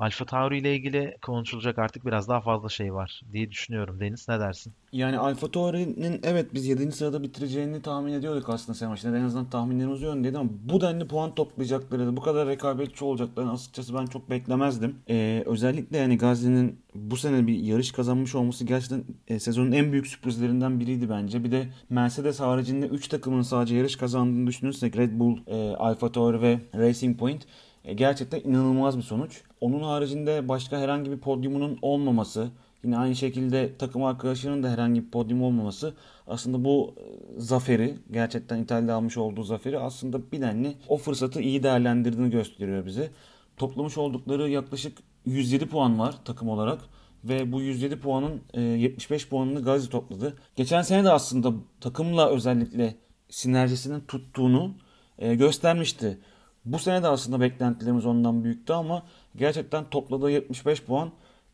[0.00, 4.00] Alfa Tauri ile ilgili konuşulacak artık biraz daha fazla şey var diye düşünüyorum.
[4.00, 4.72] Deniz ne dersin?
[4.92, 6.92] Yani Alfa Tauri'nin evet biz 7.
[6.92, 9.18] sırada bitireceğini tahmin ediyorduk aslında sene başında.
[9.18, 14.06] En azından tahminlerimiz yönündeydi ama bu denli puan toplayacakları, bu kadar rekabetçi olacaklarını açıkçası ben
[14.06, 14.96] çok beklemezdim.
[15.10, 20.06] Ee, özellikle yani Gazi'nin bu sene bir yarış kazanmış olması gerçekten e, sezonun en büyük
[20.06, 21.44] sürprizlerinden biriydi bence.
[21.44, 26.42] Bir de Mercedes haricinde 3 takımın sadece yarış kazandığını düşünürsek Red Bull, e, Alfa Tauri
[26.42, 27.46] ve Racing Point
[27.84, 29.42] e, gerçekten inanılmaz bir sonuç.
[29.60, 32.48] Onun haricinde başka herhangi bir podyumunun olmaması,
[32.84, 35.94] yine aynı şekilde takım arkadaşının da herhangi bir podyum olmaması
[36.26, 41.62] aslında bu e, zaferi, gerçekten İtalya'da almış olduğu zaferi aslında bir denli o fırsatı iyi
[41.62, 43.10] değerlendirdiğini gösteriyor bize.
[43.56, 46.80] Toplamış oldukları yaklaşık 107 puan var takım olarak
[47.24, 50.36] ve bu 107 puanın 75 e, puanını Gazi topladı.
[50.56, 52.94] Geçen sene de aslında takımla özellikle
[53.30, 54.74] sinerjisinin tuttuğunu
[55.18, 56.18] göstermişti.
[56.64, 59.02] Bu sene de aslında beklentilerimiz ondan büyüktü ama
[59.36, 61.10] gerçekten topladığı 75 puan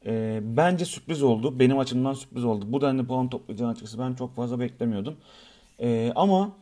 [0.07, 1.59] e, bence sürpriz oldu.
[1.59, 2.65] Benim açımdan sürpriz oldu.
[2.69, 5.17] Bu denli puan toplayacağını açıkçası ben çok fazla beklemiyordum.
[5.81, 6.53] E, ama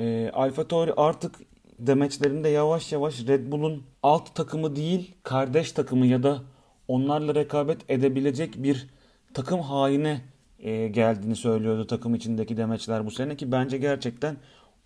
[0.00, 1.34] e, Alfa Tauri artık
[1.78, 6.42] demeçlerinde yavaş yavaş Red Bull'un alt takımı değil kardeş takımı ya da
[6.88, 8.86] onlarla rekabet edebilecek bir
[9.34, 10.20] takım haline
[10.58, 14.36] e, geldiğini söylüyordu takım içindeki demeçler bu sene ki bence gerçekten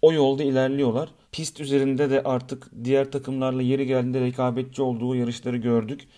[0.02, 1.08] o yolda ilerliyorlar.
[1.32, 6.08] Pist üzerinde de artık diğer takımlarla yeri geldiğinde rekabetçi olduğu yarışları gördük.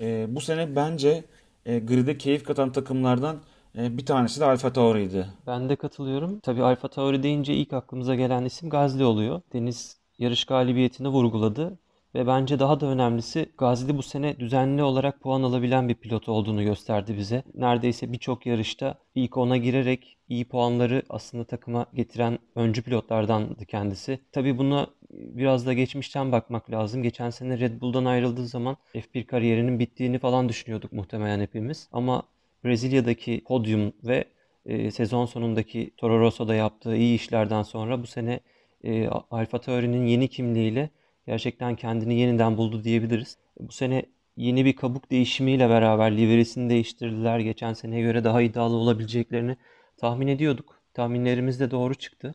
[0.00, 1.24] E, bu sene bence
[1.66, 3.36] e, grid'e keyif katan takımlardan
[3.78, 5.26] e, bir tanesi de Alfa Tauri'ydi.
[5.46, 6.40] Ben de katılıyorum.
[6.40, 9.40] Tabii Alfa Tauri deyince ilk aklımıza gelen isim Gazli oluyor.
[9.52, 11.78] Deniz yarış galibiyetini vurguladı.
[12.16, 16.62] Ve bence daha da önemlisi Gazli bu sene düzenli olarak puan alabilen bir pilot olduğunu
[16.62, 17.42] gösterdi bize.
[17.54, 24.18] Neredeyse birçok yarışta ilk 10'a girerek iyi puanları aslında takıma getiren öncü pilotlardandı kendisi.
[24.32, 27.02] Tabi buna biraz da geçmişten bakmak lazım.
[27.02, 31.88] Geçen sene Red Bull'dan ayrıldığı zaman F1 kariyerinin bittiğini falan düşünüyorduk muhtemelen hepimiz.
[31.92, 32.22] Ama
[32.64, 34.24] Brezilya'daki podyum ve
[34.66, 38.40] e, sezon sonundaki Toro Rosso'da yaptığı iyi işlerden sonra bu sene
[38.84, 40.90] e, Alfa Tauri'nin yeni kimliğiyle
[41.26, 43.38] gerçekten kendini yeniden buldu diyebiliriz.
[43.60, 44.02] Bu sene
[44.36, 47.38] yeni bir kabuk değişimiyle beraber liverisini değiştirdiler.
[47.38, 49.56] Geçen seneye göre daha iddialı olabileceklerini
[49.96, 50.80] tahmin ediyorduk.
[50.94, 52.34] Tahminlerimiz de doğru çıktı.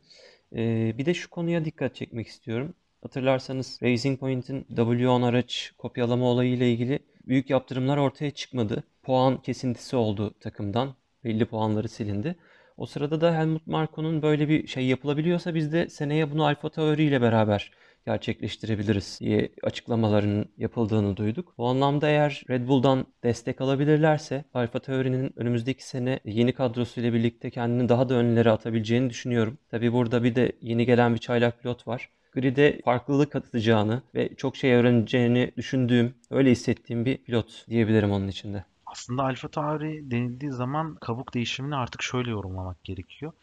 [0.55, 2.73] E, bir de şu konuya dikkat çekmek istiyorum.
[3.01, 8.83] Hatırlarsanız Racing Point'in W10 araç kopyalama olayı ile ilgili büyük yaptırımlar ortaya çıkmadı.
[9.03, 10.95] Puan kesintisi oldu takımdan.
[11.23, 12.35] Belli puanları silindi.
[12.77, 17.03] O sırada da Helmut Marko'nun böyle bir şey yapılabiliyorsa biz de seneye bunu Alfa Tauri
[17.03, 17.71] ile beraber
[18.05, 21.53] gerçekleştirebiliriz diye açıklamaların yapıldığını duyduk.
[21.57, 27.89] Bu anlamda eğer Red Bull'dan destek alabilirlerse Alfa Tauri'nin önümüzdeki sene yeni kadrosuyla birlikte kendini
[27.89, 29.57] daha da önlere atabileceğini düşünüyorum.
[29.71, 32.09] Tabi burada bir de yeni gelen bir çaylak pilot var.
[32.31, 38.65] Grid'e farklılık katacağını ve çok şey öğreneceğini düşündüğüm, öyle hissettiğim bir pilot diyebilirim onun içinde.
[38.85, 43.33] Aslında Alfa Tauri denildiği zaman kabuk değişimini artık şöyle yorumlamak gerekiyor.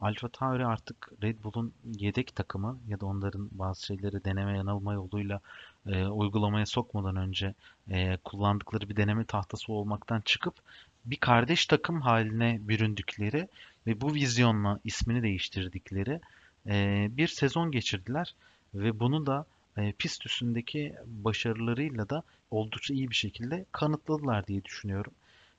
[0.00, 5.40] Alfa Tauri artık Red Bull'un yedek takımı ya da onların bazı şeyleri deneme yanılma yoluyla
[5.86, 7.54] e, uygulamaya sokmadan önce
[7.90, 10.54] e, kullandıkları bir deneme tahtası olmaktan çıkıp
[11.04, 13.48] bir kardeş takım haline büründükleri
[13.86, 16.20] ve bu vizyonla ismini değiştirdikleri
[16.66, 18.34] e, bir sezon geçirdiler
[18.74, 25.12] ve bunu da e, pist üstündeki başarılarıyla da oldukça iyi bir şekilde kanıtladılar diye düşünüyorum.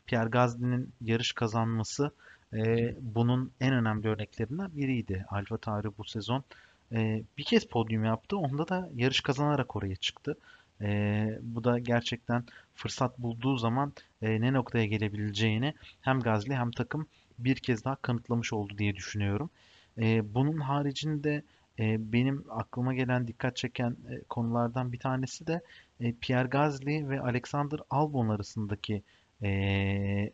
[0.05, 2.11] Pierre Gasly'nin yarış kazanması
[2.53, 5.25] e, bunun en önemli örneklerinden biriydi.
[5.29, 6.43] Alfa Tauri bu sezon
[6.91, 8.37] e, bir kez podyum yaptı.
[8.37, 10.37] Onda da yarış kazanarak oraya çıktı.
[10.81, 12.43] E, bu da gerçekten
[12.75, 17.07] fırsat bulduğu zaman e, ne noktaya gelebileceğini hem Gasly hem takım
[17.39, 19.49] bir kez daha kanıtlamış oldu diye düşünüyorum.
[19.97, 21.43] E, bunun haricinde
[21.79, 25.61] e, benim aklıma gelen dikkat çeken e, konulardan bir tanesi de
[25.99, 29.03] e, Pierre Gasly ve Alexander Albon arasındaki
[29.41, 29.49] e,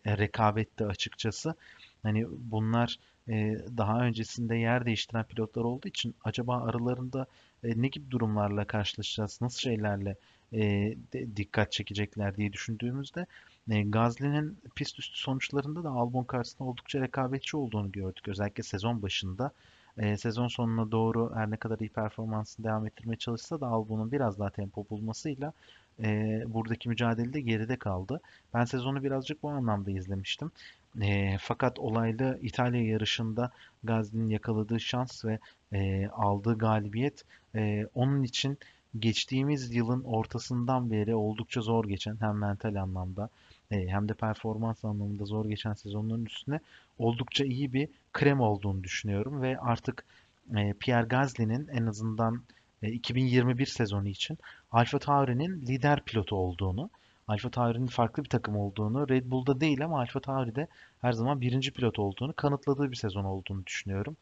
[0.08, 1.56] rekabette açıkçası.
[2.04, 7.26] Hani bunlar e, daha öncesinde yer değiştiren pilotlar olduğu için acaba aralarında
[7.64, 10.16] e, ne gibi durumlarla karşılaşacağız, nasıl şeylerle
[10.54, 10.60] e,
[11.14, 13.26] de, dikkat çekecekler diye düşündüğümüzde
[13.70, 18.28] e, Gasly'nin pist üstü sonuçlarında da Albon karşısında oldukça rekabetçi olduğunu gördük.
[18.28, 19.52] Özellikle sezon başında.
[19.98, 24.40] E, sezon sonuna doğru her ne kadar iyi performansını devam ettirmeye çalışsa da Albon'un biraz
[24.40, 25.54] daha tempo bulmasıyla
[26.04, 28.22] e, buradaki mücadelede geride kaldı.
[28.54, 30.52] Ben sezonu birazcık bu anlamda izlemiştim.
[31.02, 33.52] E, fakat olaylı İtalya yarışında
[33.84, 35.40] Gasly'nin yakaladığı şans ve
[35.74, 37.24] e, aldığı galibiyet
[37.56, 38.58] e, onun için
[39.00, 43.30] geçtiğimiz yılın ortasından beri oldukça zor geçen hem mental anlamda
[43.72, 46.60] e, hem de performans anlamında zor geçen sezonların üstüne
[46.98, 50.06] oldukça iyi bir krem olduğunu düşünüyorum ve artık
[50.58, 52.42] e, Pierre Gasly'nin en azından
[52.82, 54.38] 2021 sezonu için
[54.72, 56.90] Alfa Tauri'nin lider pilotu olduğunu,
[57.28, 60.68] Alfa Tauri'nin farklı bir takım olduğunu, Red Bull'da değil ama Alfa Tauri'de
[61.02, 64.18] her zaman birinci pilot olduğunu kanıtladığı bir sezon olduğunu düşünüyorum.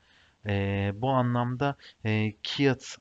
[0.46, 2.98] E, bu anlamda e, Kiat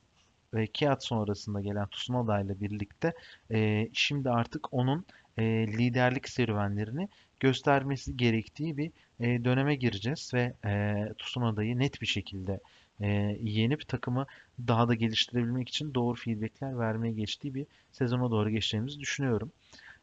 [0.54, 3.12] ve Kiat sonrasında gelen Tsunoda ile birlikte
[3.52, 5.06] e, şimdi artık onun
[5.38, 7.08] e, liderlik serüvenlerini
[7.40, 8.90] göstermesi gerektiği bir
[9.20, 12.60] e, döneme gireceğiz ve e, Tsunoda'yı net bir şekilde
[13.00, 13.06] e,
[13.42, 14.26] yenip takımı
[14.68, 19.52] daha da geliştirebilmek için doğru feedbackler vermeye geçtiği bir sezona doğru geçeceğimizi düşünüyorum.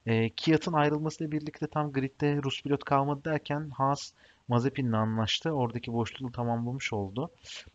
[0.06, 4.12] E, Kiat'ın ayrılmasıyla birlikte tam gridde Rus pilot kalmadı derken Haas
[4.48, 5.52] Mazepin'le anlaştı.
[5.52, 7.32] Oradaki boşluğu tamamlamış oldu.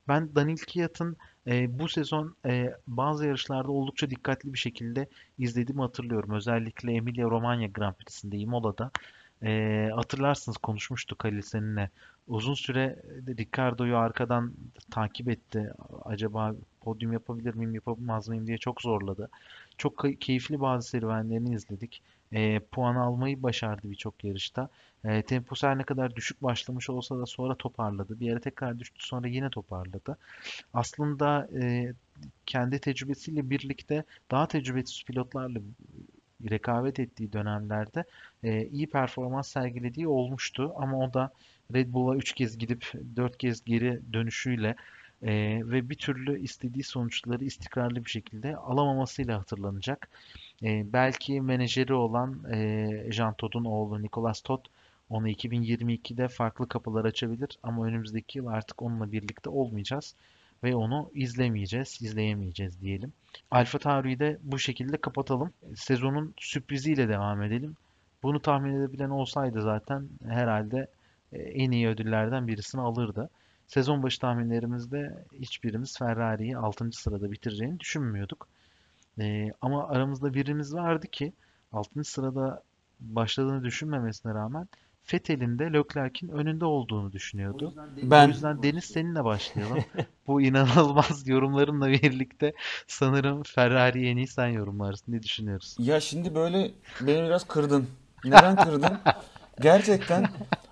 [0.09, 5.09] Ben Daniel Kiat'ın e, bu sezon e, bazı yarışlarda oldukça dikkatli bir şekilde
[5.39, 6.31] izlediğimi hatırlıyorum.
[6.31, 8.91] Özellikle Emilia Romagna Grand Prix'sinde Imola'da.
[9.43, 11.91] E, hatırlarsınız konuşmuştuk Halil seninle.
[12.29, 13.03] Uzun süre
[13.39, 14.53] Ricardo'yu arkadan
[14.91, 15.73] takip etti.
[16.05, 19.29] Acaba podyum yapabilir miyim, yapamaz mıyım diye çok zorladı.
[19.79, 22.03] Çok keyifli bazı serüvenlerini izledik.
[22.33, 24.69] E, puan almayı başardı birçok yarışta.
[25.05, 28.21] E, temposu her ne kadar düşük başlamış olsa da sonra toparladı.
[28.21, 30.19] Bir yere tekrar düştü sonra yine toparladı.
[30.75, 31.93] Aslında e,
[32.47, 35.61] kendi tecrübesiyle birlikte daha tecrübesiz pilotlarla
[36.51, 38.05] rekabet ettiği dönemlerde
[38.43, 40.73] e, iyi performans sergilediği olmuştu.
[40.77, 41.31] Ama o da
[41.75, 44.77] Red Bull'a 3 kez gidip 4 kez geri dönüşüyle
[45.23, 45.33] e,
[45.65, 50.09] ve bir türlü istediği sonuçları istikrarlı bir şekilde alamamasıyla hatırlanacak.
[50.63, 54.65] E, belki menajeri olan e, Jean Todd'un oğlu Nicolas Todd
[55.11, 60.15] onu 2022'de farklı kapılar açabilir ama önümüzdeki yıl artık onunla birlikte olmayacağız
[60.65, 63.13] ve onu izlemeyeceğiz, izleyemeyeceğiz diyelim.
[63.51, 65.53] Alfa Tauri'yi de bu şekilde kapatalım.
[65.75, 67.77] Sezonun sürpriziyle devam edelim.
[68.23, 70.87] Bunu tahmin edebilen olsaydı zaten herhalde
[71.33, 73.31] e, en iyi ödüllerden birisini alırdı.
[73.67, 76.93] Sezon başı tahminlerimizde hiçbirimiz Ferrari'yi 6.
[76.93, 78.49] sırada bitireceğini düşünmüyorduk.
[79.21, 81.33] Ee, ama aramızda birimiz vardı ki
[81.73, 82.05] 6.
[82.05, 82.63] sırada
[83.01, 84.69] başladığını düşünmemesine rağmen
[85.13, 87.75] Vettel'in de Leclerc'in önünde olduğunu düşünüyordu.
[87.77, 89.85] O Ben yüzden Deniz seninle başlayalım.
[90.27, 92.53] Bu inanılmaz yorumlarınla birlikte
[92.87, 95.77] sanırım Ferrari'yi en iyi sen yorumlarsın diye düşünüyoruz.
[95.79, 97.87] ya şimdi böyle beni biraz kırdın.
[98.25, 98.99] Neden kırdın?
[99.61, 100.29] Gerçekten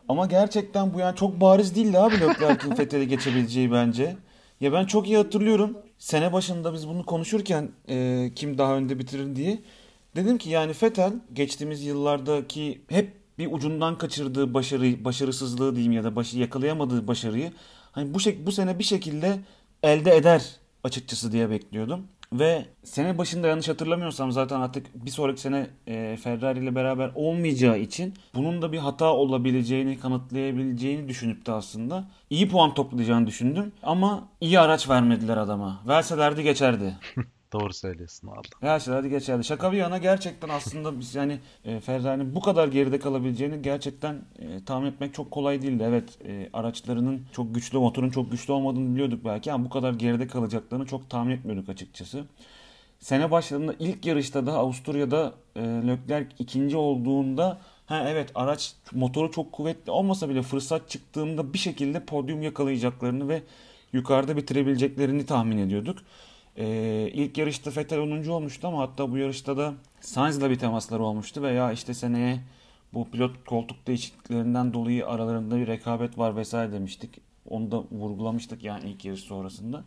[0.09, 4.17] ama gerçekten bu yani çok bariz değildi abi Leclerc'in Vettel'i geçebileceği bence.
[4.61, 5.79] Ya ben çok iyi hatırlıyorum.
[6.05, 9.63] Sene başında biz bunu konuşurken e, kim daha önde bitirir diye.
[10.17, 16.17] Dedim ki yani Vettel geçtiğimiz yıllardaki hep bir ucundan kaçırdığı başarı, başarısızlığı diyeyim ya da
[16.17, 17.53] başı yakalayamadığı başarıyı
[17.93, 19.39] hani bu şek bu sene bir şekilde
[19.83, 22.07] elde eder açıkçası diye bekliyordum.
[22.33, 27.79] Ve sene başında yanlış hatırlamıyorsam zaten artık bir sonraki sene e, Ferrari ile beraber olmayacağı
[27.79, 33.73] için bunun da bir hata olabileceğini kanıtlayabileceğini düşünüp de aslında iyi puan toplayacağını düşündüm.
[33.83, 35.83] Ama iyi araç vermediler adama.
[35.89, 36.95] Verselerdi geçerdi.
[37.55, 38.43] Doğru söylüyorsun valla.
[38.63, 39.45] Verselerdi geçerdi.
[39.45, 44.65] Şaka bir yana gerçekten aslında biz yani e, Ferrari'nin bu kadar geride kalabileceğini gerçekten e,
[44.65, 45.85] tahmin etmek çok kolay değildi.
[45.87, 50.27] Evet e, araçlarının çok güçlü, motorun çok güçlü olmadığını biliyorduk belki ama bu kadar geride
[50.27, 52.25] kalacaklarını çok tahmin etmiyorduk açıkçası.
[53.01, 59.53] Sene başladığında ilk yarışta da Avusturya'da e, Leclerc ikinci olduğunda ha evet araç motoru çok
[59.53, 63.43] kuvvetli olmasa bile fırsat çıktığında bir şekilde podyum yakalayacaklarını ve
[63.93, 65.99] yukarıda bitirebileceklerini tahmin ediyorduk.
[66.57, 68.29] E, ilk yarışta Vettel 10.
[68.29, 72.41] olmuştu ama hatta bu yarışta da Sainz'la bir temasları olmuştu ve ya işte seneye
[72.95, 77.19] bu pilot koltuk değişikliklerinden dolayı aralarında bir rekabet var vesaire demiştik.
[77.49, 79.85] Onu da vurgulamıştık yani ilk yarış sonrasında.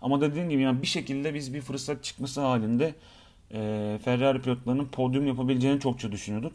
[0.00, 2.94] Ama dediğim gibi yani bir şekilde biz bir fırsat çıkması halinde
[3.52, 6.52] e, Ferrari pilotlarının podyum yapabileceğini çokça düşünüyorduk.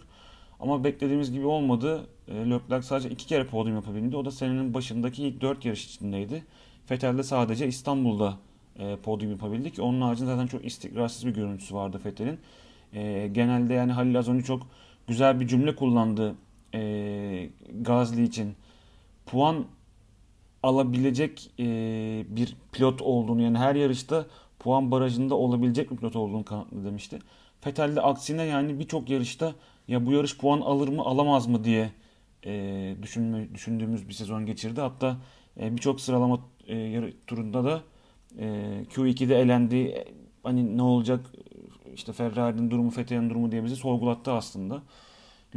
[0.60, 2.08] Ama beklediğimiz gibi olmadı.
[2.28, 4.18] E, Leclerc sadece iki kere podyum yapabildi.
[4.18, 6.46] O da senenin başındaki ilk dört yarış içindeydi.
[6.92, 8.38] Vettel de sadece İstanbul'da
[8.80, 12.40] e, podyum yapabildi ki onun haricinde zaten çok istikrarsız bir görüntüsü vardı Vettel'in.
[12.94, 14.68] E, genelde yani Halil az önce çok
[15.08, 16.36] güzel bir cümle kullandı
[16.74, 17.50] e,
[17.82, 18.56] Gazli için.
[19.26, 19.66] Puan
[20.64, 21.66] alabilecek e,
[22.30, 24.26] bir pilot olduğunu yani her yarışta
[24.60, 27.20] puan barajında olabilecek bir pilot olduğunu kanıtladı demişti.
[27.66, 29.54] Vettel de aksine yani birçok yarışta
[29.88, 31.92] ya bu yarış puan alır mı alamaz mı diye
[32.46, 34.82] e, düşünme, düşündüğümüz bir sezon geçirdi.
[34.82, 35.18] Hatta
[35.60, 37.82] e, birçok sıralama e, yarı turunda da
[38.40, 38.46] e,
[38.90, 39.78] Q2'de elendi.
[39.78, 41.32] E, Hani ne olacak
[41.94, 44.82] işte Ferrari'nin durumu, Vettel'in durumu diye bizi sorgulattı aslında.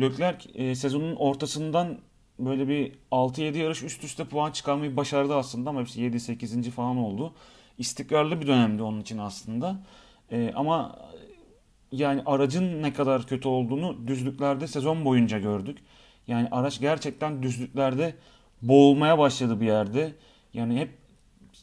[0.00, 1.98] Leclerc e, sezonun ortasından
[2.38, 6.70] böyle bir 6-7 yarış üst üste puan çıkarmayı başardı aslında ama hepsi 7-8.
[6.70, 7.34] falan oldu.
[7.78, 9.82] İstikrarlı bir dönemdi onun için aslında.
[10.30, 10.98] E, ama
[11.92, 15.78] yani aracın ne kadar kötü olduğunu düzlüklerde sezon boyunca gördük.
[16.26, 18.14] Yani araç gerçekten düzlüklerde
[18.62, 20.12] boğulmaya başladı bir yerde.
[20.54, 21.05] Yani hep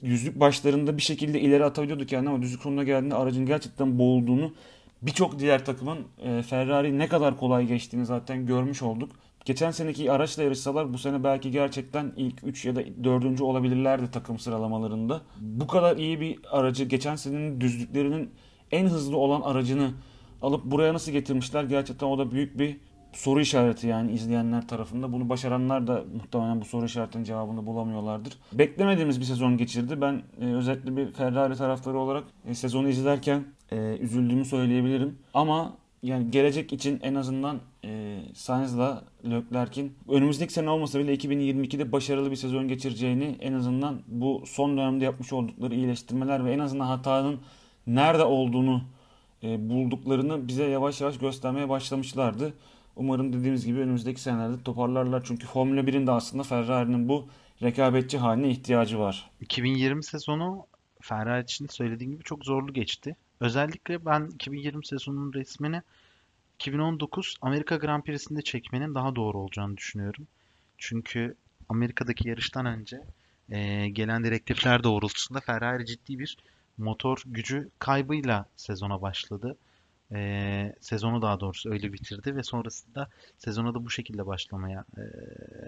[0.03, 4.53] yüzlük başlarında bir şekilde ileri atabiliyorduk yani ama düzlük sonuna geldiğinde aracın gerçekten boğulduğunu
[5.01, 9.11] birçok diğer takımın e, Ferrari ne kadar kolay geçtiğini zaten görmüş olduk.
[9.45, 13.41] Geçen seneki araçla yarışsalar bu sene belki gerçekten ilk 3 ya da 4.
[13.41, 15.21] olabilirlerdi takım sıralamalarında.
[15.39, 18.29] Bu kadar iyi bir aracı geçen senenin düzlüklerinin
[18.71, 19.91] en hızlı olan aracını
[20.41, 22.77] alıp buraya nasıl getirmişler gerçekten o da büyük bir
[23.13, 25.13] soru işareti yani izleyenler tarafında.
[25.13, 28.37] Bunu başaranlar da muhtemelen bu soru işaretinin cevabını bulamıyorlardır.
[28.53, 30.01] Beklemediğimiz bir sezon geçirdi.
[30.01, 35.17] Ben e, özellikle bir Ferrari taraftarı olarak e, sezonu izlerken e, üzüldüğümü söyleyebilirim.
[35.33, 35.73] Ama
[36.03, 42.35] yani gelecek için en azından e, Sainz'la Leclerc'in önümüzdeki sene olmasa bile 2022'de başarılı bir
[42.35, 47.39] sezon geçireceğini en azından bu son dönemde yapmış oldukları iyileştirmeler ve en azından hatanın
[47.87, 48.81] nerede olduğunu
[49.43, 52.53] e, bulduklarını bize yavaş yavaş göstermeye başlamışlardı.
[52.95, 55.23] Umarım dediğimiz gibi önümüzdeki senelerde toparlarlar.
[55.23, 57.27] Çünkü Formula 1'in de aslında Ferrari'nin bu
[57.61, 59.31] rekabetçi haline ihtiyacı var.
[59.41, 60.67] 2020 sezonu
[61.01, 63.15] Ferrari için söylediğim gibi çok zorlu geçti.
[63.39, 65.81] Özellikle ben 2020 sezonunun resmini
[66.55, 70.27] 2019 Amerika Grand Prix'sinde çekmenin daha doğru olacağını düşünüyorum.
[70.77, 71.35] Çünkü
[71.69, 73.01] Amerika'daki yarıştan önce
[73.49, 76.37] e, gelen direktifler doğrultusunda Ferrari ciddi bir
[76.77, 79.57] motor gücü kaybıyla sezona başladı.
[80.11, 85.01] E, sezonu daha doğrusu öyle bitirdi ve sonrasında sezona da bu şekilde başlamaya e,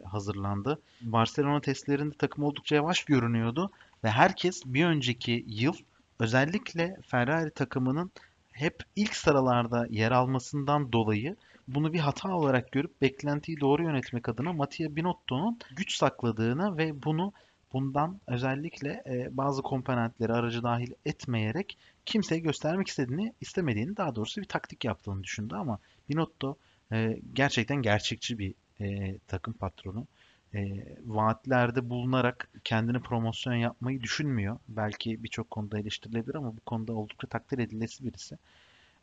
[0.03, 0.81] hazırlandı.
[1.01, 3.71] Barcelona testlerinde takım oldukça yavaş görünüyordu
[4.03, 5.73] ve herkes bir önceki yıl
[6.19, 8.11] özellikle Ferrari takımının
[8.51, 11.35] hep ilk sıralarda yer almasından dolayı
[11.67, 17.33] bunu bir hata olarak görüp beklentiyi doğru yönetmek adına Mattia Binotto'nun güç sakladığını ve bunu
[17.73, 24.47] bundan özellikle e, bazı komponentleri aracı dahil etmeyerek kimseye göstermek istediğini istemediğini daha doğrusu bir
[24.47, 26.57] taktik yaptığını düşündü ama Binotto
[26.91, 30.07] e, gerçekten gerçekçi bir e, takım patronu.
[30.53, 34.59] E, vaatlerde bulunarak kendini promosyon yapmayı düşünmüyor.
[34.67, 38.37] Belki birçok konuda eleştirilebilir ama bu konuda oldukça takdir edilesi birisi.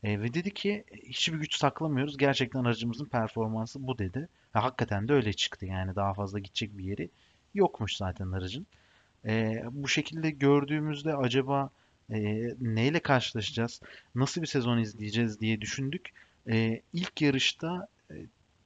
[0.02, 2.16] E, ve dedi ki hiçbir güç saklamıyoruz.
[2.16, 4.28] Gerçekten aracımızın performansı bu dedi.
[4.56, 5.66] Ve hakikaten de öyle çıktı.
[5.66, 7.10] Yani daha fazla gidecek bir yeri
[7.54, 8.66] yokmuş zaten aracın.
[9.24, 11.70] E, bu şekilde gördüğümüzde acaba
[12.10, 12.18] e,
[12.60, 13.80] neyle karşılaşacağız?
[14.14, 16.10] Nasıl bir sezon izleyeceğiz diye düşündük.
[16.50, 18.14] E, ilk yarışta e,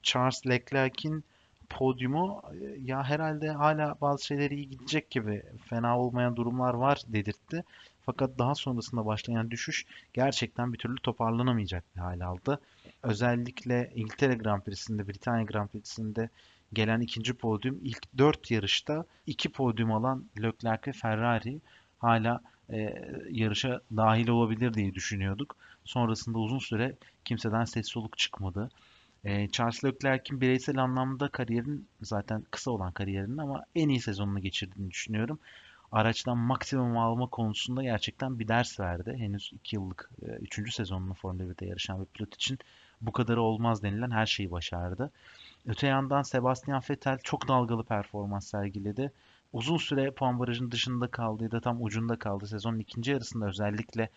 [0.03, 1.25] Charles Leclerc'in
[1.69, 7.65] podyumu e, ya herhalde hala bazı şeyleri iyi gidecek gibi fena olmayan durumlar var dedirtti.
[8.07, 12.61] Fakat daha sonrasında başlayan düşüş gerçekten bir türlü toparlanamayacak bir hal aldı.
[13.03, 16.29] Özellikle İngiltere Grand Prix'sinde, Britanya Grand Prix'sinde
[16.73, 21.61] gelen ikinci podyum ilk dört yarışta iki podyum alan Leclerc ve Ferrari
[21.99, 22.41] hala
[22.71, 22.95] e,
[23.31, 25.57] yarışa dahil olabilir diye düşünüyorduk.
[25.85, 28.71] Sonrasında uzun süre kimseden ses soluk çıkmadı.
[29.25, 34.91] E, Charles Leclerc'in bireysel anlamda kariyerin zaten kısa olan kariyerinin ama en iyi sezonunu geçirdiğini
[34.91, 35.39] düşünüyorum.
[35.93, 39.15] Araçtan maksimum alma konusunda gerçekten bir ders verdi.
[39.19, 40.11] Henüz 2 yıllık
[40.41, 40.59] 3.
[40.59, 42.59] E, sezonunu Formula 1'de yarışan bir pilot için
[43.01, 45.13] bu kadarı olmaz denilen her şeyi başardı.
[45.67, 49.13] Öte yandan Sebastian Vettel çok dalgalı performans sergiledi
[49.53, 52.47] uzun süre puan barajının dışında kaldı ya da tam ucunda kaldı.
[52.47, 54.09] Sezonun ikinci yarısında özellikle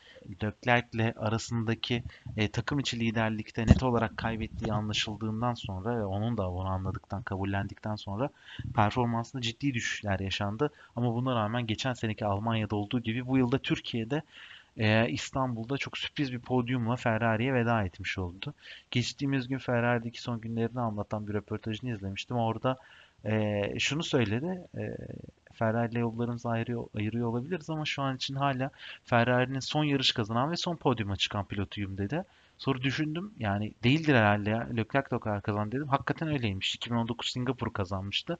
[0.43, 2.04] Leclerc'le arasındaki
[2.38, 7.95] e, takım içi liderlikte net olarak kaybettiği anlaşıldığından sonra ve onun da bunu anladıktan, kabullendikten
[7.95, 8.30] sonra
[8.76, 10.72] performansında ciddi düşüşler yaşandı.
[10.95, 14.22] Ama buna rağmen geçen seneki Almanya'da olduğu gibi bu yılda Türkiye'de
[15.09, 18.53] İstanbul'da çok sürpriz bir podyumla Ferrari'ye veda etmiş oldu.
[18.91, 22.38] Geçtiğimiz gün Ferrari'deki son günlerini anlatan bir röportajını izlemiştim.
[22.38, 22.78] Orada
[23.26, 24.67] e, şunu söyledi.
[24.78, 24.97] E,
[25.53, 28.72] Ferrari ile yollarımızı ayırıyor, ayırıyor olabiliriz ama şu an için hala
[29.05, 32.24] Ferrari'nin son yarış kazanan ve son podyuma çıkan pilotuyum dedi.
[32.57, 34.67] Sonra düşündüm yani değildir herhalde ya.
[34.78, 35.88] Leclerc de o kadar kazandı dedim.
[35.88, 36.76] Hakikaten öyleymiş.
[36.76, 38.38] 2019 Singapur kazanmıştı.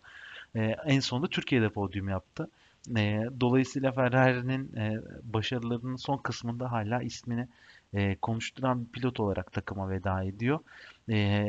[0.56, 2.50] Ee, en sonunda Türkiye'de podyum yaptı.
[2.98, 7.48] Ee, dolayısıyla Ferrari'nin e, başarılarının son kısmında hala ismini
[7.94, 10.60] e, konuşturan bir pilot olarak takıma veda ediyor.
[11.10, 11.46] E,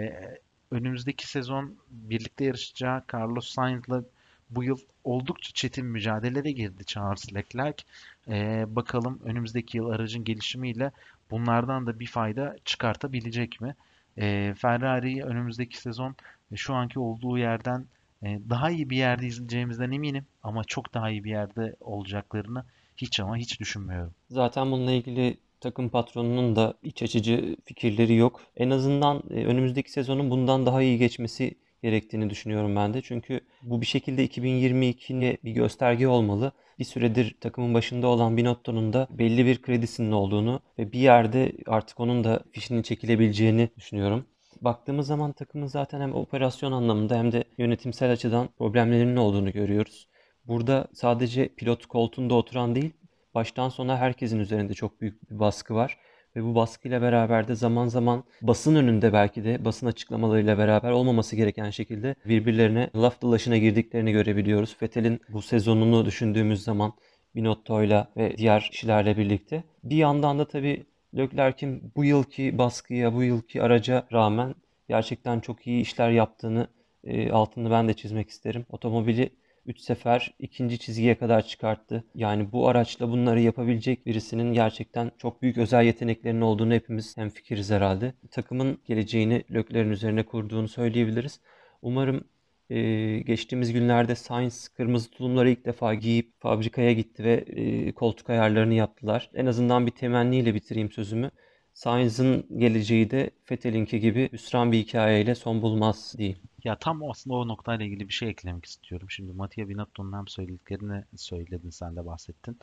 [0.70, 4.05] önümüzdeki sezon birlikte yarışacağı Carlos Sainz'la
[4.51, 7.85] bu yıl oldukça çetin mücadelelere girdi Charles Leclerc.
[8.28, 10.93] Ee, bakalım önümüzdeki yıl aracın gelişimiyle
[11.31, 13.74] bunlardan da bir fayda çıkartabilecek mi?
[14.18, 16.16] Ee, Ferrari'yi önümüzdeki sezon
[16.53, 17.85] e, şu anki olduğu yerden e,
[18.23, 22.64] daha iyi bir yerde izleyeceğimizden eminim ama çok daha iyi bir yerde olacaklarını
[22.97, 24.14] hiç ama hiç düşünmüyorum.
[24.31, 28.41] Zaten bununla ilgili takım patronunun da iç açıcı fikirleri yok.
[28.57, 33.03] En azından e, önümüzdeki sezonun bundan daha iyi geçmesi gerektiğini düşünüyorum ben de.
[33.03, 36.53] Çünkü bu bir şekilde 2022'ye bir gösterge olmalı.
[36.79, 42.01] Bir süredir takımın başında olan Binotto'nun da belli bir kredisinin olduğunu ve bir yerde artık
[42.01, 44.27] onun da fişinin çekilebileceğini düşünüyorum.
[44.61, 50.09] Baktığımız zaman takımın zaten hem operasyon anlamında hem de yönetimsel açıdan problemlerinin olduğunu görüyoruz.
[50.47, 52.91] Burada sadece pilot koltuğunda oturan değil,
[53.35, 55.99] baştan sona herkesin üzerinde çok büyük bir baskı var.
[56.37, 61.37] Ve bu baskıyla beraber de zaman zaman basın önünde belki de basın açıklamalarıyla beraber olmaması
[61.37, 64.77] gereken şekilde birbirlerine laf dalaşına girdiklerini görebiliyoruz.
[64.77, 66.93] Fethel'in bu sezonunu düşündüğümüz zaman
[67.35, 69.65] Binotto'yla ve diğer kişilerle birlikte.
[69.85, 70.85] Bir yandan da tabii
[71.17, 74.55] Leclerc'in bu yılki baskıya, bu yılki araca rağmen
[74.89, 76.69] gerçekten çok iyi işler yaptığını
[77.05, 78.67] e, altını ben de çizmek isterim.
[78.69, 79.31] Otomobili
[79.67, 82.05] 3 sefer ikinci çizgiye kadar çıkarttı.
[82.15, 88.13] Yani bu araçla bunları yapabilecek birisinin gerçekten çok büyük özel yeteneklerinin olduğunu hepimiz hemfikiriz herhalde.
[88.31, 91.41] Takımın geleceğini Lökler'in üzerine kurduğunu söyleyebiliriz.
[91.83, 92.25] Umarım
[92.71, 98.75] e, geçtiğimiz günlerde Science kırmızı tulumları ilk defa giyip fabrikaya gitti ve e, koltuk ayarlarını
[98.75, 99.31] yaptılar.
[99.35, 101.31] En azından bir temenniyle bitireyim sözümü.
[101.75, 106.39] Science'ın geleceği de Fethel'inki gibi hüsran bir hikayeyle son bulmaz diyeyim.
[106.64, 109.11] Ya tam aslında o noktayla ilgili bir şey eklemek istiyorum.
[109.11, 112.59] Şimdi Mattia Binotto'nun hem söylediklerini söyledin sen de bahsettin.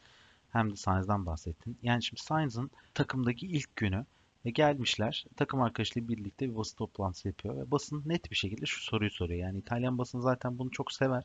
[0.49, 1.77] Hem de Sainz'dan bahsettin.
[1.83, 4.05] Yani şimdi Sainz'ın takımdaki ilk günü
[4.47, 8.83] ve gelmişler takım arkadaşıyla birlikte bir basın toplantısı yapıyor ve basın net bir şekilde şu
[8.83, 9.39] soruyu soruyor.
[9.39, 11.23] Yani İtalyan basın zaten bunu çok sever.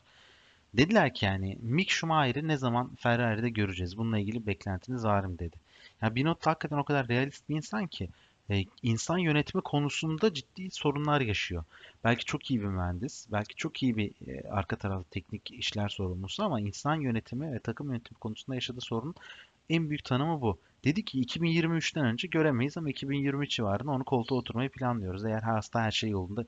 [0.75, 3.97] Dediler ki yani Mick Schumacher'i ne zaman Ferrari'de göreceğiz?
[3.99, 5.57] Bununla ilgili beklentiniz var mı dedi.
[6.03, 8.09] Ya Binotto hakikaten o kadar realist bir insan ki
[8.51, 11.64] e, insan yönetimi konusunda ciddi sorunlar yaşıyor.
[12.05, 16.45] Belki çok iyi bir mühendis, belki çok iyi bir e, arka tarafta teknik işler sorumlusu
[16.45, 19.14] ama insan yönetimi ve takım yönetimi konusunda yaşadığı sorun
[19.73, 20.59] en büyük tanımı bu.
[20.85, 25.25] Dedi ki 2023'ten önce göremeyiz ama 2023 civarında onu koltuğa oturmayı planlıyoruz.
[25.25, 26.45] Eğer hasta her şey yolunda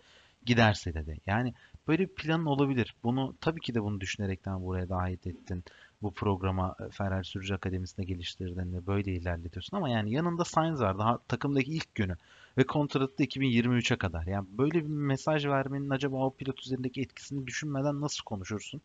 [0.46, 1.20] giderse dedi.
[1.26, 1.54] Yani
[1.88, 2.94] böyle bir planın olabilir.
[3.04, 5.64] Bunu tabii ki de bunu düşünerekten buraya dahil ettin
[6.02, 10.98] bu programa e, Ferrari Sürücü Akademisi'nde geliştirdin ve böyle ilerletiyorsun ama yani yanında Sainz var
[10.98, 12.16] daha takımdaki ilk günü
[12.58, 14.26] ve kontratı da 2023'e kadar.
[14.26, 18.80] Yani böyle bir mesaj vermenin acaba o pilot üzerindeki etkisini düşünmeden nasıl konuşursun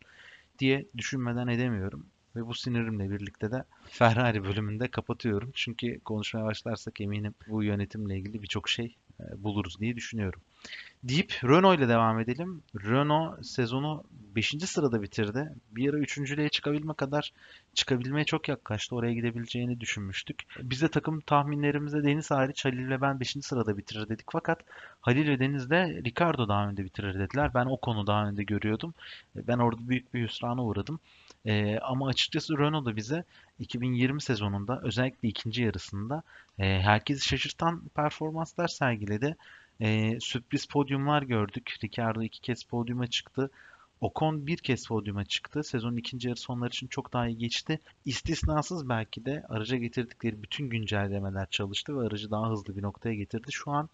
[0.58, 2.06] diye düşünmeden edemiyorum.
[2.36, 5.50] Ve bu sinirimle birlikte de Ferrari bölümünde kapatıyorum.
[5.54, 10.40] Çünkü konuşmaya başlarsak eminim bu yönetimle ilgili birçok şey e, buluruz diye düşünüyorum.
[11.04, 12.62] Deyip Renault ile devam edelim.
[12.84, 14.04] Renault sezonu
[14.36, 14.54] 5.
[14.66, 15.52] sırada bitirdi.
[15.70, 17.32] Bir ara 3.lüğe çıkabilme kadar
[17.74, 18.96] çıkabilmeye çok yaklaştı.
[18.96, 20.42] Oraya gidebileceğini düşünmüştük.
[20.62, 23.36] Biz de takım tahminlerimizde Deniz hariç Halil ve ben 5.
[23.42, 24.26] sırada bitirir dedik.
[24.32, 24.60] Fakat
[25.00, 27.50] Halil ve Deniz de Ricardo daha önde bitirir dediler.
[27.54, 28.94] Ben o konu daha önde görüyordum.
[29.36, 31.00] Ben orada büyük bir hüsrana uğradım.
[31.46, 33.24] Ee, ama açıkçası Renault da bize
[33.58, 36.22] 2020 sezonunda özellikle ikinci yarısında
[36.58, 39.36] e, herkesi şaşırtan performanslar sergiledi.
[39.80, 41.76] E, sürpriz podyumlar gördük.
[41.84, 43.50] Ricardo iki kez podyuma çıktı.
[44.00, 45.64] Ocon bir kez podyuma çıktı.
[45.64, 47.80] Sezonun ikinci yarısı onlar için çok daha iyi geçti.
[48.04, 53.52] İstisnasız belki de araca getirdikleri bütün güncellemeler çalıştı ve aracı daha hızlı bir noktaya getirdi.
[53.52, 53.88] Şu an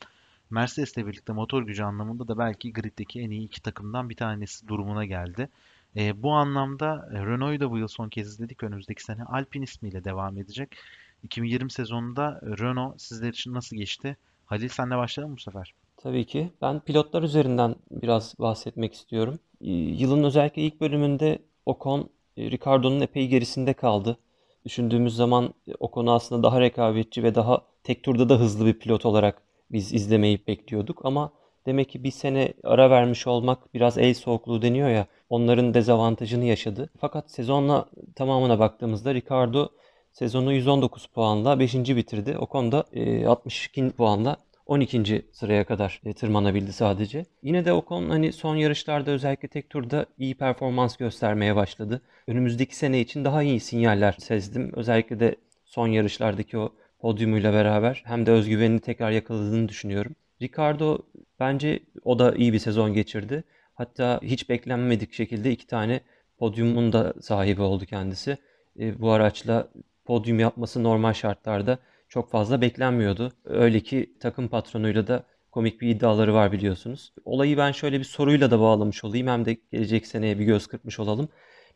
[0.51, 5.05] Mercedes'le birlikte motor gücü anlamında da belki griddeki en iyi iki takımdan bir tanesi durumuna
[5.05, 5.49] geldi.
[5.97, 8.63] E, bu anlamda Renault'u da bu yıl son kez izledik.
[8.63, 10.77] Önümüzdeki sene Alpine ismiyle devam edecek.
[11.23, 14.17] 2020 sezonunda Renault sizler için nasıl geçti?
[14.47, 15.75] Halil senle başlayalım bu sefer.
[15.97, 16.51] Tabii ki.
[16.63, 19.39] Ben pilotlar üzerinden biraz bahsetmek istiyorum.
[19.61, 24.19] Yılın özellikle ilk bölümünde Ocon, Ricardo'nun epey gerisinde kaldı.
[24.65, 29.43] Düşündüğümüz zaman Ocon'u aslında daha rekabetçi ve daha tek turda da hızlı bir pilot olarak
[29.73, 31.05] biz izlemeyi bekliyorduk.
[31.05, 31.33] Ama
[31.67, 36.91] demek ki bir sene ara vermiş olmak biraz el soğukluğu deniyor ya onların dezavantajını yaşadı.
[37.01, 39.69] Fakat sezonla tamamına baktığımızda Ricardo
[40.12, 41.75] sezonu 119 puanla 5.
[41.75, 42.39] bitirdi.
[42.39, 42.85] Ocon da
[43.27, 44.37] 62 puanla
[44.67, 45.23] 12.
[45.33, 47.25] sıraya kadar e, tırmanabildi sadece.
[47.43, 52.03] Yine de Ocon hani son yarışlarda özellikle tek turda iyi performans göstermeye başladı.
[52.27, 54.73] Önümüzdeki sene için daha iyi sinyaller sezdim.
[54.75, 60.12] Özellikle de son yarışlardaki o podyumuyla beraber hem de özgüvenini tekrar yakaladığını düşünüyorum.
[60.43, 60.99] Ricardo
[61.41, 63.45] bence o da iyi bir sezon geçirdi.
[63.74, 66.01] Hatta hiç beklenmedik şekilde iki tane
[66.39, 68.37] podyumun da sahibi oldu kendisi.
[68.78, 69.68] E, bu araçla
[70.05, 71.78] podyum yapması normal şartlarda
[72.09, 73.32] çok fazla beklenmiyordu.
[73.45, 77.12] Öyle ki takım patronuyla da komik bir iddiaları var biliyorsunuz.
[77.24, 81.01] Olayı ben şöyle bir soruyla da bağlamış olayım hem de gelecek seneye bir göz kırpmış
[81.01, 81.28] olalım.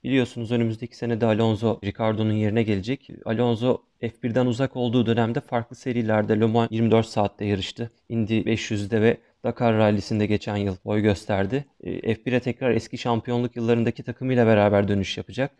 [0.04, 3.10] Biliyorsunuz önümüzdeki sene de Alonso Ricardo'nun yerine gelecek.
[3.24, 7.90] Alonso F1'den uzak olduğu dönemde farklı serilerde Le Mans 24 saatte yarıştı.
[8.08, 11.64] Indy 500'de ve Dakar Rally'sinde geçen yıl boy gösterdi.
[11.80, 15.50] E, F1'e tekrar eski şampiyonluk yıllarındaki takımıyla beraber dönüş yapacak.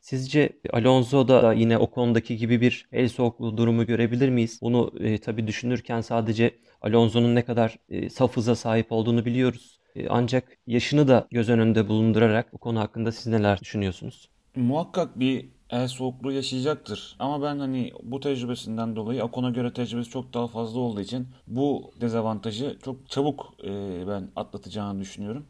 [0.00, 4.58] Sizce Alonso da yine o konudaki gibi bir el soğukluğu durumu görebilir miyiz?
[4.62, 9.80] Bunu e, tabii düşünürken sadece Alonso'nun ne kadar e, saf hıza sahip olduğunu biliyoruz.
[9.96, 14.30] E, ancak yaşını da göz önünde bulundurarak bu konu hakkında siz neler düşünüyorsunuz?
[14.56, 17.16] Muhakkak bir el soğukluğu yaşayacaktır.
[17.18, 21.90] Ama ben hani bu tecrübesinden dolayı Akon'a göre tecrübesi çok daha fazla olduğu için bu
[22.00, 23.68] dezavantajı çok çabuk e,
[24.08, 25.46] ben atlatacağını düşünüyorum.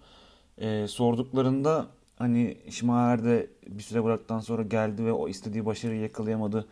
[0.59, 1.87] E, sorduklarında
[2.19, 6.67] hani Şimaer de bir süre bıraktıktan sonra geldi ve o istediği başarıyı yakalayamadı.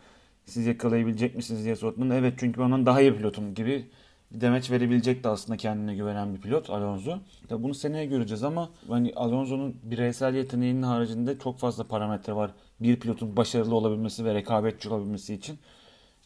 [0.45, 3.85] Siz yakalayabilecek misiniz diye sorduğunda evet çünkü ben ondan daha iyi pilotum gibi
[4.31, 7.17] demeç verebilecekti aslında kendine güvenen bir pilot Alonso.
[7.47, 12.51] Tabii bunu seneye göreceğiz ama hani Alonso'nun bireysel yeteneğinin haricinde çok fazla parametre var.
[12.79, 15.59] Bir pilotun başarılı olabilmesi ve rekabetçi olabilmesi için.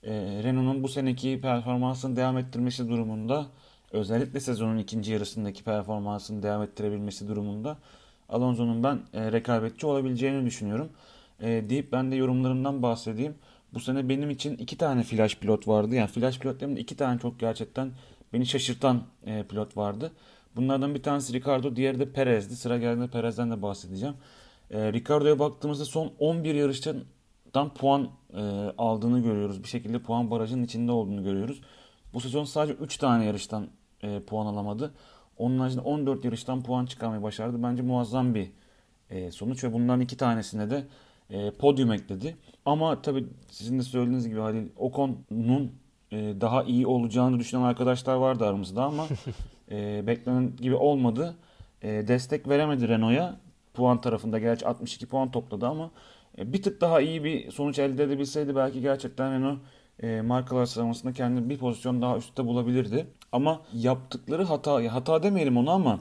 [0.03, 0.11] Ee,
[0.43, 3.47] Renault'un bu seneki performansını devam ettirmesi durumunda
[3.91, 7.77] özellikle sezonun ikinci yarısındaki performansını devam ettirebilmesi durumunda
[8.29, 10.89] Alonso'nun ben e, rekabetçi olabileceğini düşünüyorum.
[11.41, 13.35] E, deyip ben de yorumlarımdan bahsedeyim.
[13.73, 15.95] Bu sene benim için iki tane flash pilot vardı.
[15.95, 17.91] Yani flash pilotlarımın iki tane çok gerçekten
[18.33, 20.11] beni şaşırtan e, pilot vardı.
[20.55, 22.55] Bunlardan bir tanesi Ricardo, diğeri de Perez'di.
[22.55, 24.15] Sıra geldiğinde Perez'den de bahsedeceğim.
[24.71, 28.41] E, Ricardo'ya baktığımızda son 11 yarıştan puan e,
[28.77, 29.63] aldığını görüyoruz.
[29.63, 31.61] Bir şekilde puan barajının içinde olduğunu görüyoruz.
[32.13, 33.67] Bu sezon sadece 3 tane yarıştan
[34.03, 34.93] e, puan alamadı.
[35.37, 37.63] Onun haricinde 14 yarıştan puan çıkarmayı başardı.
[37.63, 38.51] Bence muazzam bir
[39.09, 40.87] e, sonuç ve bunların iki tanesine de
[41.29, 42.37] e, podyum ekledi.
[42.65, 45.71] Ama tabii sizin de söylediğiniz gibi Halil Ocon'un
[46.11, 49.07] e, daha iyi olacağını düşünen arkadaşlar vardı aramızda ama
[49.71, 51.35] e, beklenen gibi olmadı.
[51.81, 53.48] E, destek veremedi Renault'a.
[53.73, 55.91] Puan tarafında gerçi 62 puan topladı ama
[56.37, 59.59] e, bir tık daha iyi bir sonuç elde edebilseydi belki gerçekten Renault
[60.03, 63.07] e, markalar sıralamasında kendini bir pozisyon daha üstte bulabilirdi.
[63.31, 65.99] Ama yaptıkları hata, hata demeyelim onu ama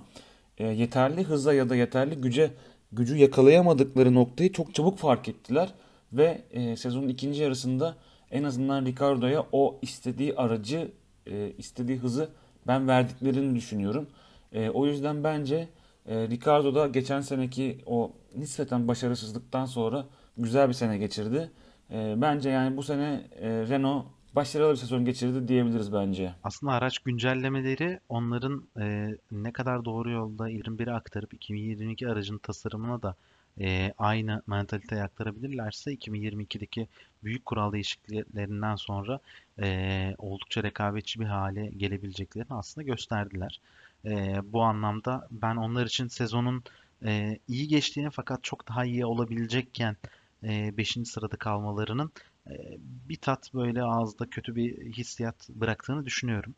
[0.59, 2.51] e, yeterli hıza ya da yeterli güce
[2.93, 5.75] gücü yakalayamadıkları noktayı çok çabuk fark ettiler
[6.13, 7.97] ve e, sezonun ikinci yarısında
[8.31, 10.91] en azından Ricardo'ya o istediği aracı,
[11.27, 12.29] e, istediği hızı
[12.67, 14.07] ben verdiklerini düşünüyorum.
[14.53, 15.69] E, o yüzden bence
[16.09, 20.07] e, Ricardo da geçen seneki o nispeten başarısızlıktan sonra
[20.37, 21.51] güzel bir sene geçirdi.
[21.91, 26.35] E, bence yani bu sene e, Renault başarılı bir sezon geçirdi diyebiliriz bence.
[26.45, 33.17] Aslında araç güncellemeleri onların e, ne kadar doğru yolda 21'e aktarıp 2022 aracın tasarımına da
[33.61, 36.89] e, aynı mentaliteyi aktarabilirlerse 2022'deki
[37.25, 39.21] büyük kural değişikliklerinden sonra
[39.63, 43.61] e, oldukça rekabetçi bir hale gelebileceklerini aslında gösterdiler.
[44.05, 46.65] E, bu anlamda ben onlar için sezonun
[47.05, 49.97] e, iyi geçtiğini fakat çok daha iyi olabilecekken
[50.43, 50.99] 5.
[51.05, 52.13] sırada kalmalarının
[52.51, 56.55] e, bir tat böyle ağızda kötü bir hissiyat bıraktığını düşünüyorum.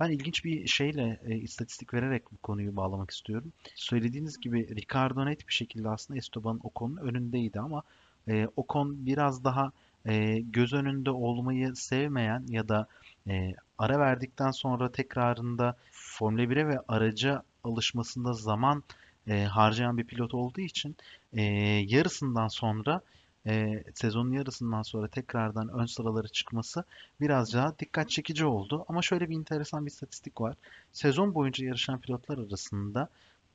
[0.00, 3.52] Ben ilginç bir şeyle e, istatistik vererek bu konuyu bağlamak istiyorum.
[3.74, 7.82] Söylediğiniz gibi Ricardo net bir şekilde aslında Esteban Ocon'un önündeydi ama
[8.28, 9.72] e, Ocon biraz daha
[10.06, 12.86] e, göz önünde olmayı sevmeyen ya da
[13.28, 18.82] e, ara verdikten sonra tekrarında Formula 1'e ve araca alışmasında zaman
[19.26, 20.96] e, harcayan bir pilot olduğu için
[21.32, 21.42] e,
[21.86, 23.00] yarısından sonra
[23.46, 26.84] e, sezonun yarısından sonra tekrardan ön sıralara çıkması
[27.20, 28.84] biraz daha dikkat çekici oldu.
[28.88, 30.56] Ama şöyle bir enteresan bir istatistik var.
[30.92, 33.08] Sezon boyunca yarışan pilotlar arasında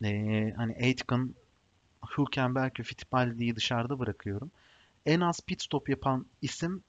[0.03, 1.36] e, hani Aitken,
[2.17, 4.51] Hülkenberg ve Fittipaldi'yi dışarıda bırakıyorum.
[5.05, 6.84] En az pit stop yapan isim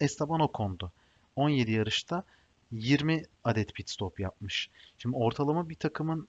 [0.00, 0.92] Esteban Ocon'du.
[1.38, 2.24] 17 yarışta
[2.72, 4.70] 20 adet pit stop yapmış.
[4.98, 6.28] Şimdi ortalama bir takımın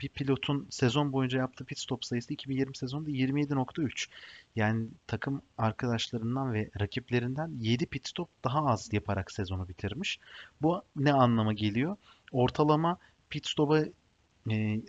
[0.00, 4.08] bir pilotun sezon boyunca yaptığı pit stop sayısı 2020 sezonunda 27.3.
[4.56, 10.18] Yani takım arkadaşlarından ve rakiplerinden 7 pit stop daha az yaparak sezonu bitirmiş.
[10.62, 11.96] Bu ne anlama geliyor?
[12.32, 12.98] Ortalama
[13.30, 13.84] pit stop'a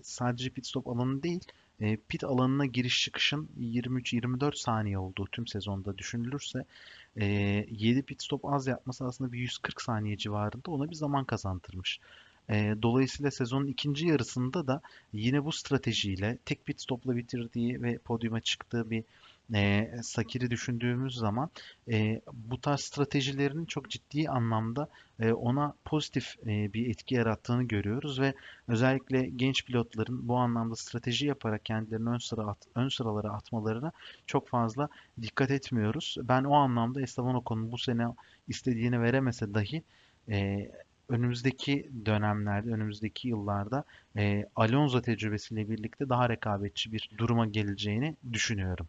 [0.04, 1.42] sadece pit stop alanı değil,
[1.84, 6.66] e, pit alanına giriş çıkışın 23-24 saniye olduğu tüm sezonda düşünülürse
[7.16, 7.26] e,
[7.70, 12.00] 7 pit stop az yapması aslında bir 140 saniye civarında ona bir zaman kazandırmış.
[12.50, 14.82] E, dolayısıyla sezonun ikinci yarısında da
[15.14, 19.04] yine bu stratejiyle tek pit stopla bitirdiği ve podyuma çıktığı bir
[19.56, 21.50] e, Sakir'i düşündüğümüz zaman
[21.92, 24.90] e, bu tarz stratejilerin çok ciddi anlamda
[25.20, 28.34] e, ona pozitif e, bir etki yarattığını görüyoruz ve
[28.68, 33.92] özellikle genç pilotların bu anlamda strateji yaparak kendilerini ön sıra at, ön sıralara atmalarına
[34.28, 34.90] çok fazla
[35.22, 36.18] dikkat etmiyoruz.
[36.24, 38.08] Ben o anlamda Esteban Ocon'un bu sene
[38.48, 39.84] istediğini veremese dahi
[40.30, 40.70] e,
[41.10, 43.84] önümüzdeki dönemlerde, önümüzdeki yıllarda
[44.18, 48.88] e, Alonso tecrübesiyle birlikte daha rekabetçi bir duruma geleceğini düşünüyorum.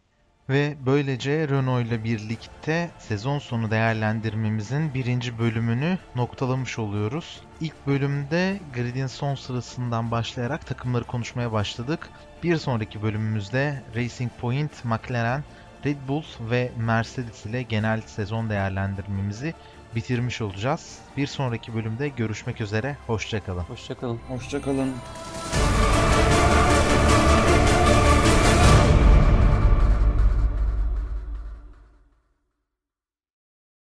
[0.49, 7.41] Ve böylece Renault ile birlikte sezon sonu değerlendirmemizin birinci bölümünü noktalamış oluyoruz.
[7.61, 12.09] İlk bölümde gridin son sırasından başlayarak takımları konuşmaya başladık.
[12.43, 15.43] Bir sonraki bölümümüzde Racing Point, McLaren,
[15.85, 19.53] Red Bull ve Mercedes ile genel sezon değerlendirmemizi
[19.95, 20.99] bitirmiş olacağız.
[21.17, 22.97] Bir sonraki bölümde görüşmek üzere.
[23.07, 23.63] Hoşçakalın.
[23.63, 24.19] Hoşçakalın.
[24.27, 24.93] Hoşçakalın.